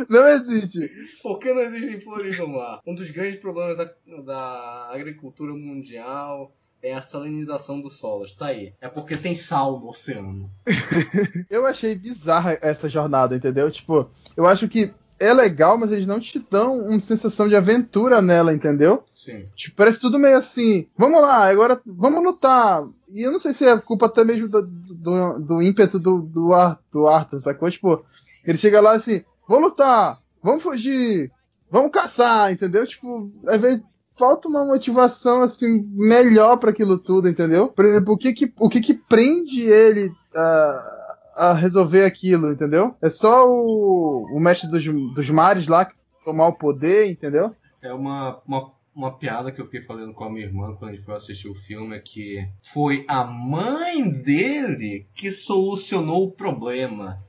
Não 0.10 0.28
existe. 0.28 0.90
Por 1.24 1.40
que 1.40 1.54
não 1.54 1.62
existem 1.62 2.00
flores 2.00 2.38
no 2.38 2.48
mar? 2.48 2.82
Um 2.86 2.94
dos 2.96 3.10
grandes 3.12 3.38
problemas 3.38 3.76
da, 3.78 3.86
da 4.24 4.92
agricultura 4.94 5.54
mundial 5.54 6.54
é 6.82 6.94
a 6.94 7.02
salinização 7.02 7.80
dos 7.82 7.98
solos. 7.98 8.34
Tá 8.34 8.48
aí. 8.48 8.74
É 8.82 8.88
porque 8.88 9.16
tem 9.16 9.36
sal 9.36 9.80
no 9.80 9.90
oceano. 9.90 10.50
Eu 11.50 11.66
achei 11.66 11.96
bizarra 11.96 12.58
essa 12.62 12.90
jornada, 12.90 13.36
entendeu? 13.36 13.70
Tipo, 13.72 14.10
eu 14.36 14.46
acho 14.46 14.68
que 14.68 14.94
é 15.22 15.32
legal, 15.34 15.78
mas 15.78 15.92
eles 15.92 16.08
não 16.08 16.20
te 16.20 16.44
dão 16.50 16.80
uma 16.80 17.00
sensação 17.00 17.48
de 17.48 17.56
aventura 17.56 18.24
nela, 18.24 18.56
entendeu? 18.56 19.04
Sim. 19.14 19.46
Tipo, 19.56 19.76
parece 19.76 20.02
tudo 20.02 20.18
meio 20.18 20.36
assim, 20.36 20.88
vamos 20.98 21.22
lá, 21.22 21.48
agora 21.48 21.80
vamos 21.86 22.24
lutar. 22.24 22.84
E 23.08 23.22
eu 23.22 23.32
não 23.32 23.38
sei 23.38 23.54
se 23.54 23.66
é 23.66 23.78
culpa 23.78 24.08
até 24.08 24.24
mesmo 24.24 24.48
do, 24.48 24.66
do, 24.66 25.40
do 25.40 25.62
ímpeto 25.62 26.00
do, 26.00 26.22
do, 26.22 26.54
Ar, 26.54 26.80
do 26.92 27.08
Arthur, 27.08 27.40
sacou? 27.40 27.70
Tipo, 27.70 28.04
ele 28.44 28.58
chega 28.58 28.82
lá 28.82 28.94
assim, 28.94 29.24
vou 29.48 29.60
lutar, 29.60 30.20
vamos 30.42 30.64
fugir, 30.64 31.32
vamos 31.70 31.92
caçar, 31.92 32.52
entendeu? 32.52 32.88
Tipo, 32.88 33.32
às 33.46 33.62
vezes 33.62 33.84
falta 34.22 34.48
uma 34.48 34.64
motivação 34.64 35.42
assim 35.42 35.84
melhor 35.90 36.58
para 36.58 36.70
aquilo 36.70 37.00
tudo, 37.00 37.28
entendeu? 37.28 37.70
Por 37.70 37.86
exemplo, 37.86 38.14
o 38.14 38.18
que 38.18 38.32
que, 38.34 38.54
o 38.60 38.70
que, 38.70 38.80
que 38.80 38.94
prende 38.94 39.62
ele 39.62 40.12
a, 40.36 41.14
a 41.36 41.54
resolver 41.54 42.06
aquilo, 42.06 42.52
entendeu? 42.52 42.96
É 43.02 43.10
só 43.10 43.50
o, 43.50 44.28
o 44.32 44.40
mestre 44.40 44.70
dos, 44.70 44.86
dos 45.16 45.28
mares 45.32 45.68
lá 45.68 45.90
tomar 46.24 46.50
o 46.50 46.56
poder, 46.56 47.10
entendeu? 47.10 47.56
É 47.82 47.92
uma, 47.92 48.40
uma, 48.48 48.72
uma 48.96 49.18
piada 49.18 49.52
que 49.52 49.60
eu 49.60 49.66
fiquei 49.66 49.82
falando 49.82 50.14
com 50.14 50.24
a 50.24 50.30
minha 50.30 50.46
irmã 50.46 50.76
quando 50.76 50.92
a 50.92 50.94
gente 50.94 51.04
foi 51.04 51.16
assistir 51.16 51.48
o 51.48 51.56
filme, 51.56 51.96
é 51.96 52.00
que 52.00 52.48
foi 52.60 53.04
a 53.08 53.24
mãe 53.24 54.08
dele 54.08 55.04
que 55.16 55.32
solucionou 55.32 56.26
o 56.26 56.36
problema. 56.36 57.20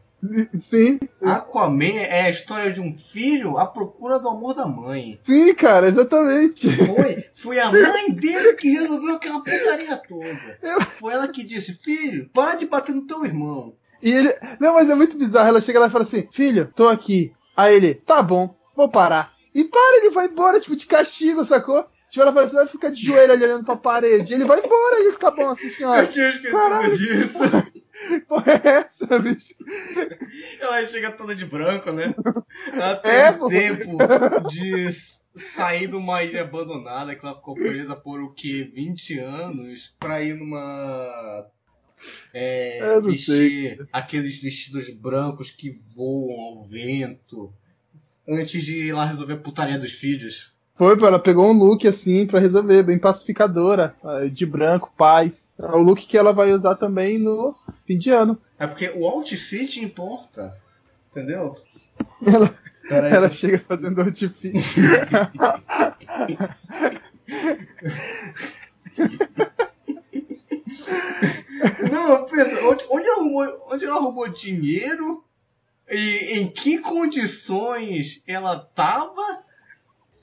Sim. 0.61 1.01
Aquaman 1.21 1.85
é 1.85 2.23
a 2.23 2.31
história 2.31 2.71
de 2.71 2.81
um 2.81 2.93
filho 2.93 3.59
à 3.59 3.67
procura 3.67 4.19
do 4.21 4.29
amor 4.29 4.55
da 4.55 4.67
mãe. 4.67 5.19
Sim, 5.23 5.53
cara, 5.55 5.89
exatamente. 5.89 6.71
Foi, 6.71 7.25
foi 7.33 7.59
a 7.59 7.73
mãe 7.73 8.13
dele 8.13 8.55
que 8.55 8.71
resolveu 8.71 9.17
aquela 9.17 9.43
putaria 9.43 9.97
toda. 10.09 10.85
Foi 10.87 11.13
ela 11.13 11.29
que 11.29 11.45
disse: 11.45 11.83
Filho, 11.83 12.31
para 12.33 12.55
de 12.55 12.67
bater 12.67 12.95
no 12.95 13.07
teu 13.07 13.25
irmão. 13.25 13.75
E 14.01 14.11
ele. 14.11 14.33
Não, 14.61 14.75
mas 14.75 14.89
é 14.89 14.95
muito 14.95 15.17
bizarro. 15.17 15.49
Ela 15.49 15.61
chega 15.61 15.81
lá 15.81 15.89
e 15.89 15.91
fala 15.91 16.05
assim: 16.05 16.29
Filho, 16.33 16.73
tô 16.75 16.89
aqui. 16.89 17.33
Aí 17.57 17.75
ele: 17.75 17.95
Tá 17.95 18.23
bom, 18.23 18.55
vou 18.77 18.89
parar. 18.89 19.33
E 19.55 19.65
para, 19.65 19.99
ele 19.99 20.11
vai 20.11 20.27
embora, 20.27 20.61
tipo, 20.61 20.75
de 20.75 20.87
castigo, 20.87 21.45
sacou? 21.45 21.85
Tipo, 22.13 22.25
ela 22.25 22.33
fala 22.35 22.47
vai 22.47 22.69
ficar 22.69 22.91
de 22.91 23.07
joelho 23.07 23.33
ali 23.33 23.43
olhando 23.43 23.65
pra 23.65 23.75
parede. 23.75 24.35
Ele 24.35 24.45
vai 24.45 24.59
embora 24.59 25.01
e 25.01 25.13
fica 25.13 25.31
bom 25.31 25.49
assim, 25.49 25.71
senhora. 25.71 26.03
Eu 26.03 26.09
tinha 26.09 26.29
esquecido 26.29 26.53
Caralho. 26.53 26.99
disso. 26.99 27.43
Porra 28.29 28.53
é 28.53 28.69
essa, 28.69 29.19
bicho? 29.19 29.55
Ela 30.61 30.87
chega 30.87 31.13
toda 31.13 31.35
de 31.35 31.47
branco, 31.47 31.91
né? 31.93 32.15
Ela 32.71 32.97
tem 32.97 33.11
é, 33.13 33.33
tempo 33.33 33.97
de 34.51 34.91
sair 35.35 35.87
de 35.87 35.97
uma 35.97 36.23
ilha 36.23 36.43
abandonada 36.43 37.17
que 37.17 37.25
ela 37.25 37.35
ficou 37.35 37.55
presa 37.55 37.97
por 37.97 38.21
o 38.21 38.35
que? 38.35 38.65
20 38.65 39.19
anos 39.19 39.95
pra 39.99 40.23
ir 40.23 40.35
numa. 40.35 41.47
É, 42.35 43.01
vestir 43.01 43.77
sei. 43.77 43.87
aqueles 43.91 44.43
vestidos 44.43 44.91
brancos 44.91 45.51
que 45.51 45.71
voam 45.97 46.39
ao 46.39 46.69
vento 46.69 47.51
antes 48.29 48.63
de 48.65 48.89
ir 48.89 48.93
lá 48.93 49.07
resolver 49.07 49.35
a 49.35 49.39
putaria 49.39 49.79
dos 49.79 49.93
filhos. 49.93 50.52
Foi, 50.75 50.99
ela 51.01 51.19
pegou 51.19 51.51
um 51.51 51.53
look 51.53 51.87
assim 51.87 52.27
para 52.27 52.41
resolver, 52.41 52.83
bem 52.83 52.99
pacificadora, 52.99 53.95
de 54.33 54.47
branco, 54.47 54.93
paz. 54.97 55.49
É 55.59 55.67
o 55.67 55.83
look 55.83 56.07
que 56.07 56.17
ela 56.17 56.33
vai 56.33 56.53
usar 56.53 56.75
também 56.77 57.19
no 57.19 57.55
fim 57.87 57.99
de 57.99 58.11
ano. 58.11 58.39
É 58.59 58.67
porque 58.67 58.91
o 58.97 59.07
outfit 59.07 59.85
importa, 59.85 60.57
entendeu? 61.11 61.55
Ela, 62.27 62.51
ela 63.09 63.31
chega 63.31 63.63
fazendo 63.67 64.01
outfit. 64.01 64.53
Não, 71.91 72.27
pensa, 72.27 72.67
onde, 72.67 72.85
onde, 72.91 73.07
ela 73.07 73.17
arrumou, 73.21 73.47
onde 73.73 73.85
ela 73.85 73.97
arrumou 73.97 74.29
dinheiro 74.29 75.25
e 75.91 76.39
em 76.39 76.49
que 76.49 76.79
condições 76.79 78.23
ela 78.27 78.59
tava 78.59 79.23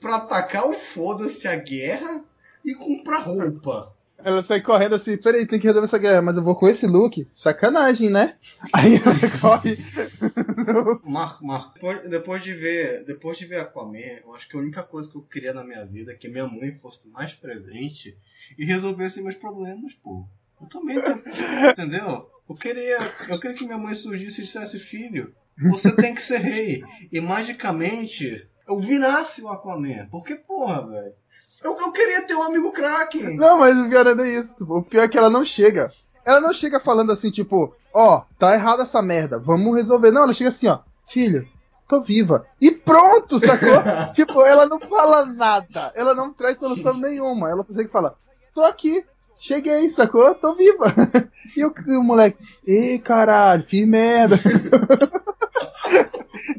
pra 0.00 0.16
atacar 0.16 0.66
o 0.66 0.74
foda-se 0.74 1.46
a 1.46 1.56
guerra 1.56 2.24
e 2.64 2.74
comprar 2.74 3.18
roupa. 3.18 3.94
Ela 4.22 4.42
sai 4.42 4.60
correndo 4.60 4.94
assim, 4.94 5.16
peraí, 5.16 5.46
tem 5.46 5.58
que 5.58 5.66
resolver 5.66 5.86
essa 5.86 5.98
guerra, 5.98 6.20
mas 6.20 6.36
eu 6.36 6.44
vou 6.44 6.54
com 6.54 6.68
esse 6.68 6.86
look. 6.86 7.26
Sacanagem, 7.32 8.10
né? 8.10 8.36
Aí 8.72 8.96
ela 8.96 9.40
corre. 9.40 9.78
Marco, 11.04 11.46
Marco, 11.46 11.72
depois, 11.74 12.10
depois, 12.10 12.42
de 12.42 12.52
ver. 12.52 13.04
Depois 13.06 13.38
de 13.38 13.46
ver 13.46 13.60
Aquaman, 13.60 13.98
eu 13.98 14.34
acho 14.34 14.48
que 14.48 14.56
a 14.56 14.60
única 14.60 14.82
coisa 14.82 15.10
que 15.10 15.16
eu 15.16 15.22
queria 15.22 15.54
na 15.54 15.64
minha 15.64 15.84
vida 15.84 16.12
é 16.12 16.14
que 16.14 16.28
minha 16.28 16.46
mãe 16.46 16.70
fosse 16.70 17.08
mais 17.08 17.32
presente 17.32 18.16
e 18.58 18.64
resolvesse 18.64 19.22
meus 19.22 19.36
problemas, 19.36 19.94
pô. 19.94 20.26
Eu 20.60 20.68
também 20.68 20.98
entendeu? 21.70 22.30
Eu 22.48 22.54
queria, 22.54 23.14
eu 23.28 23.38
queria 23.38 23.56
que 23.56 23.64
minha 23.64 23.78
mãe 23.78 23.94
surgisse 23.94 24.42
e 24.42 24.44
dissesse, 24.44 24.78
filho, 24.78 25.34
você 25.62 25.94
tem 25.94 26.14
que 26.14 26.22
ser 26.22 26.38
rei. 26.38 26.82
E 27.10 27.20
magicamente 27.20 28.48
eu 28.70 28.78
virasse 28.78 29.42
o 29.42 29.48
Aquaman. 29.48 30.06
Porque, 30.10 30.36
porra, 30.36 30.86
velho. 30.88 31.12
Eu, 31.62 31.76
eu 31.76 31.92
queria 31.92 32.22
ter 32.22 32.34
um 32.34 32.42
amigo 32.44 32.72
Kraken. 32.72 33.36
Não, 33.36 33.58
mas 33.58 33.76
o 33.76 33.88
pior 33.88 34.06
é 34.06 34.28
isso. 34.28 34.54
O 34.60 34.82
pior 34.82 35.02
é 35.02 35.08
que 35.08 35.18
ela 35.18 35.28
não 35.28 35.44
chega. 35.44 35.88
Ela 36.24 36.40
não 36.40 36.54
chega 36.54 36.78
falando 36.78 37.10
assim, 37.10 37.30
tipo, 37.30 37.74
ó, 37.92 38.18
oh, 38.18 38.34
tá 38.38 38.54
errado 38.54 38.82
essa 38.82 39.02
merda, 39.02 39.38
vamos 39.38 39.74
resolver. 39.76 40.10
Não, 40.10 40.22
ela 40.22 40.32
chega 40.32 40.48
assim, 40.48 40.68
ó, 40.68 40.78
filho, 41.06 41.46
tô 41.88 42.00
viva. 42.00 42.46
E 42.60 42.70
pronto, 42.70 43.40
sacou? 43.40 43.82
tipo, 44.14 44.42
ela 44.42 44.66
não 44.66 44.80
fala 44.80 45.26
nada. 45.26 45.92
Ela 45.94 46.14
não 46.14 46.32
traz 46.32 46.58
solução 46.58 46.94
nenhuma. 46.98 47.50
Ela 47.50 47.64
só 47.64 47.74
chega 47.74 47.88
e 47.88 47.92
fala, 47.92 48.16
tô 48.54 48.62
aqui, 48.62 49.04
cheguei, 49.40 49.90
sacou? 49.90 50.34
Tô 50.34 50.54
viva. 50.54 50.94
e 51.56 51.64
o, 51.64 51.74
o 51.98 52.02
moleque, 52.02 52.38
ei, 52.64 52.98
caralho, 52.98 53.64
fiz 53.64 53.86
merda. 53.86 54.36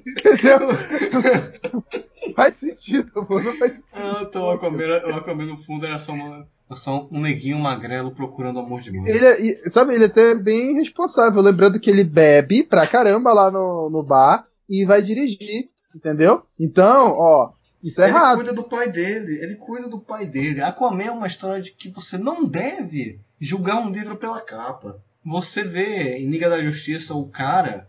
Entendeu? 0.07 0.59
faz 2.35 2.55
sentido, 2.55 3.11
pô, 3.11 3.41
não 3.41 3.53
faz 3.53 3.73
sentido. 3.73 3.85
Ah, 3.93 4.19
então 4.21 4.43
o 4.43 4.49
Aquaman, 4.51 5.45
no 5.45 5.57
fundo 5.57 5.85
era 5.85 5.99
só, 5.99 6.13
uma, 6.13 6.47
só 6.71 7.07
um 7.11 7.19
neguinho 7.19 7.59
magrelo 7.59 8.11
procurando 8.11 8.59
amor 8.59 8.81
de 8.81 8.91
mãe. 8.91 9.09
Ele, 9.09 9.25
é, 9.25 9.69
sabe, 9.69 9.93
ele 9.93 10.05
é 10.05 10.07
até 10.07 10.35
bem 10.35 10.73
responsável, 10.75 11.41
lembrando 11.41 11.79
que 11.79 11.89
ele 11.89 12.03
bebe 12.03 12.63
pra 12.63 12.87
caramba 12.87 13.33
lá 13.33 13.51
no, 13.51 13.89
no 13.89 14.03
bar 14.03 14.47
e 14.69 14.85
vai 14.85 15.01
dirigir, 15.01 15.69
entendeu? 15.95 16.43
Então, 16.59 17.11
ó, 17.17 17.51
isso 17.83 18.01
é 18.01 18.07
ele 18.07 18.15
errado. 18.15 18.39
Ele 18.39 18.47
cuida 18.47 18.61
do 18.61 18.69
pai 18.69 18.91
dele, 18.91 19.43
ele 19.43 19.55
cuida 19.55 19.87
do 19.87 19.99
pai 19.99 20.25
dele. 20.25 20.61
Aquaman 20.61 21.03
é 21.03 21.11
uma 21.11 21.27
história 21.27 21.61
de 21.61 21.71
que 21.71 21.89
você 21.89 22.17
não 22.17 22.45
deve 22.45 23.19
julgar 23.39 23.81
um 23.81 23.91
livro 23.91 24.17
pela 24.17 24.41
capa. 24.41 25.01
Você 25.25 25.63
vê 25.63 26.17
em 26.17 26.29
Liga 26.29 26.49
da 26.49 26.63
Justiça 26.63 27.13
o 27.13 27.27
cara 27.27 27.87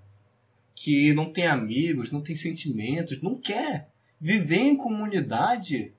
que 0.75 1.13
não 1.13 1.33
tem 1.33 1.47
amigos, 1.47 2.11
não 2.11 2.21
tem 2.21 2.35
sentimentos, 2.35 3.23
não 3.23 3.37
quer 3.37 3.89
viver 4.21 4.61
em 4.61 4.77
comunidade, 4.77 5.93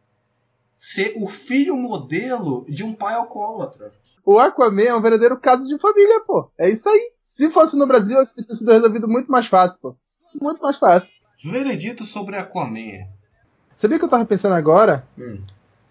ser 0.77 1.13
o 1.17 1.27
filho 1.27 1.77
modelo 1.77 2.65
de 2.69 2.83
um 2.83 2.93
pai 2.93 3.13
alcoólatra. 3.15 3.93
O 4.25 4.39
Aquaman 4.39 4.83
é 4.83 4.95
um 4.95 5.01
verdadeiro 5.01 5.37
caso 5.37 5.67
de 5.67 5.77
família, 5.77 6.21
pô. 6.25 6.49
É 6.57 6.69
isso 6.69 6.87
aí. 6.87 7.11
Se 7.21 7.49
fosse 7.49 7.77
no 7.77 7.85
Brasil, 7.85 8.17
acho 8.17 8.33
que 8.33 8.41
teria 8.41 8.55
sido 8.55 8.71
resolvido 8.71 9.07
muito 9.07 9.29
mais 9.29 9.47
fácil, 9.47 9.79
pô. 9.81 9.95
Muito 10.41 10.61
mais 10.61 10.77
fácil. 10.77 11.11
Veredito 11.43 12.05
sobre 12.05 12.37
Aquaman. 12.37 13.07
Sabia 13.77 13.99
que 13.99 14.05
eu 14.05 14.09
tava 14.09 14.25
pensando 14.25 14.55
agora? 14.55 15.05
Hum. 15.17 15.41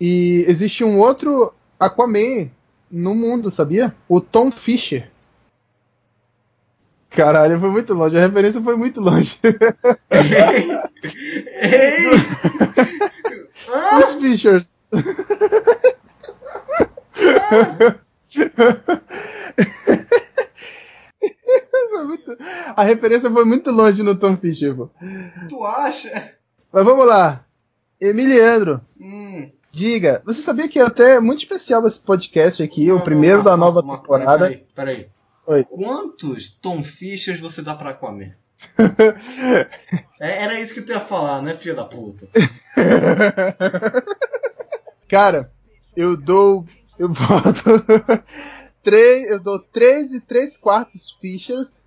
E 0.00 0.44
existe 0.48 0.82
um 0.82 0.98
outro 0.98 1.52
Aquaman 1.78 2.50
no 2.90 3.14
mundo, 3.14 3.50
sabia? 3.50 3.94
O 4.08 4.20
Tom 4.20 4.50
Fisher. 4.50 5.11
Caralho, 7.14 7.60
foi 7.60 7.70
muito 7.70 7.94
longe. 7.94 8.16
A 8.16 8.20
referência 8.20 8.60
foi 8.60 8.76
muito 8.76 9.00
longe. 9.00 9.38
Ei! 9.42 10.70
Os 13.98 14.14
Fishers. 14.20 14.70
muito... 22.04 22.36
A 22.76 22.82
referência 22.82 23.30
foi 23.30 23.44
muito 23.44 23.70
longe 23.70 24.02
no 24.02 24.14
Tom 24.14 24.36
Fisher. 24.36 24.74
Pô. 24.74 24.90
Tu 25.48 25.64
acha? 25.64 26.34
Mas 26.72 26.84
vamos 26.84 27.06
lá. 27.06 27.44
Emiliano. 28.00 28.80
Hum. 29.00 29.50
Diga, 29.70 30.20
você 30.24 30.42
sabia 30.42 30.68
que 30.68 30.78
é 30.78 30.82
até 30.82 31.18
muito 31.18 31.38
especial 31.38 31.86
esse 31.86 31.98
podcast 31.98 32.62
aqui, 32.62 32.88
não, 32.88 32.96
o 32.96 33.00
primeiro 33.00 33.38
não, 33.38 33.44
da 33.44 33.56
nova 33.56 33.82
temporada. 33.82 34.46
Peraí, 34.46 34.64
peraí. 34.74 35.06
Oi. 35.44 35.64
Quantos 35.64 36.48
Tom 36.48 36.82
Fishers 36.82 37.40
você 37.40 37.62
dá 37.62 37.74
pra 37.74 37.92
comer? 37.92 38.36
é, 40.20 40.44
era 40.44 40.60
isso 40.60 40.74
que 40.74 40.82
tu 40.82 40.92
ia 40.92 41.00
falar, 41.00 41.42
né, 41.42 41.52
filho 41.52 41.74
da 41.74 41.84
puta? 41.84 42.28
Cara, 45.10 45.50
eu 45.96 46.16
dou. 46.16 46.64
Eu 46.96 47.08
boto. 47.08 47.84
três, 48.84 49.28
eu 49.28 49.40
dou 49.40 49.58
3 49.58 50.12
e 50.12 50.20
3 50.20 50.56
quartos 50.56 51.10
Fishers. 51.20 51.84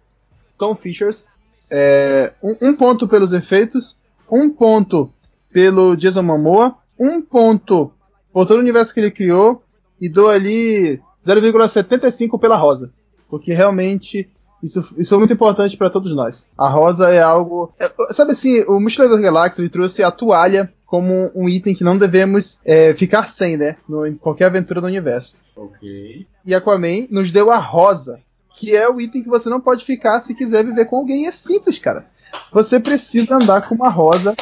Tom 0.58 0.76
Fishers. 0.76 1.24
É, 1.70 2.34
um, 2.44 2.58
um, 2.62 2.76
ponto 2.76 3.08
pelos 3.08 3.32
efeitos. 3.32 3.96
Um 4.30 4.50
ponto 4.50 5.12
pelo 5.52 5.96
Jason 5.96 6.24
Momoa. 6.24 6.78
Um 7.00 7.22
ponto 7.22 7.94
por 8.34 8.46
todo 8.46 8.58
o 8.58 8.62
universo 8.62 8.94
que 8.94 9.00
ele 9.00 9.12
criou. 9.12 9.64
E 10.00 10.10
dou 10.10 10.30
ali 10.30 11.02
0,75 11.26 12.38
pela 12.38 12.58
Rosa 12.58 12.92
porque 13.30 13.54
realmente 13.54 14.30
Isso, 14.64 14.84
isso 14.98 15.14
é 15.14 15.18
muito 15.18 15.34
importante 15.34 15.78
para 15.78 15.92
todos 15.92 16.16
nós. 16.16 16.48
A 16.58 16.68
rosa 16.68 17.10
é 17.12 17.22
algo. 17.22 17.72
é- 17.80 18.14
sabe 18.14 18.32
assim, 18.32 18.64
o 18.68 18.80
Mochileiro 18.80 19.14
das 19.14 19.24
Galáxias 19.24 19.70
trouxe 19.70 20.02
a 20.02 20.10
toalha 20.10 20.74
como 20.88 21.30
um 21.36 21.48
item 21.48 21.76
que 21.76 21.84
não 21.84 21.98
devemos 21.98 22.60
é, 22.66 22.94
ficar 22.94 23.28
sem, 23.28 23.58
né? 23.58 23.76
No, 23.88 24.08
em 24.08 24.16
qualquer 24.16 24.46
aventura 24.46 24.82
do 24.82 24.88
universo. 24.88 25.36
Ok. 25.56 26.26
E 26.44 26.56
Aquaman 26.56 27.06
nos 27.12 27.32
deu 27.32 27.52
a 27.52 27.58
rosa, 27.58 28.20
que 28.56 28.76
é 28.76 28.90
o 28.90 29.00
item 29.00 29.22
que 29.22 29.30
você 29.30 29.50
não 29.50 29.60
pode 29.62 29.86
ficar 29.86 30.20
se 30.22 30.34
quiser 30.34 30.64
viver 30.66 30.86
com 30.86 30.96
alguém. 30.98 31.28
É 31.28 31.32
simples, 31.32 31.78
cara. 31.78 32.06
Você 32.52 32.80
precisa 32.80 33.36
andar 33.36 33.68
com 33.68 33.76
uma 33.76 33.90
rosa. 33.90 34.34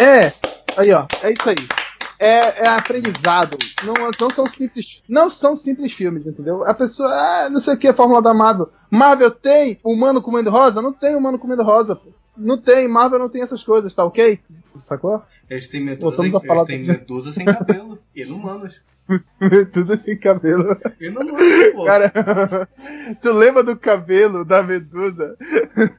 É, 0.00 0.32
aí 0.76 0.92
ó, 0.92 1.06
é 1.24 1.32
isso 1.32 1.48
aí. 1.48 1.83
É, 2.20 2.64
é 2.64 2.68
aprendizado. 2.68 3.56
Não, 3.84 3.94
não 4.20 4.30
são 4.30 4.46
simples. 4.46 5.00
Não 5.08 5.30
são 5.30 5.56
simples 5.56 5.92
filmes, 5.92 6.26
entendeu? 6.26 6.64
A 6.64 6.74
pessoa, 6.74 7.08
ah, 7.08 7.50
não 7.50 7.60
sei 7.60 7.74
o 7.74 7.78
que, 7.78 7.88
a 7.88 7.94
fórmula 7.94 8.22
da 8.22 8.32
Marvel. 8.32 8.70
Marvel 8.90 9.30
tem 9.30 9.78
humano 9.82 10.22
comendo 10.22 10.50
rosa? 10.50 10.80
Não 10.80 10.92
tem 10.92 11.16
humano 11.16 11.38
comendo 11.38 11.62
rosa, 11.62 11.96
pô. 11.96 12.10
Não 12.36 12.60
tem, 12.60 12.88
Marvel 12.88 13.18
não 13.18 13.28
tem 13.28 13.42
essas 13.42 13.62
coisas, 13.62 13.94
tá 13.94 14.04
ok? 14.04 14.40
Sacou? 14.80 15.22
Eles 15.48 15.68
têm 15.68 15.80
medusa, 15.80 16.16
Voltamos 16.16 16.34
a 16.34 16.54
eles 16.54 16.64
têm 16.64 16.82
medusa 16.84 17.30
sem 17.30 17.44
cabelo. 17.44 17.98
Inumanos. 18.14 18.82
Tudo 19.72 19.96
sem 19.96 20.18
cabelo. 20.18 20.76
Inumanos, 21.00 21.72
pô. 21.74 21.84
Cara, 21.84 22.10
tu 23.22 23.32
lembra 23.32 23.62
do 23.62 23.76
cabelo 23.76 24.44
da 24.44 24.62
Medusa 24.62 25.36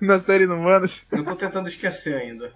na 0.01 0.19
série 0.19 0.47
Humanos? 0.47 1.03
Eu 1.11 1.23
tô 1.23 1.35
tentando 1.35 1.67
esquecer 1.67 2.15
ainda. 2.15 2.51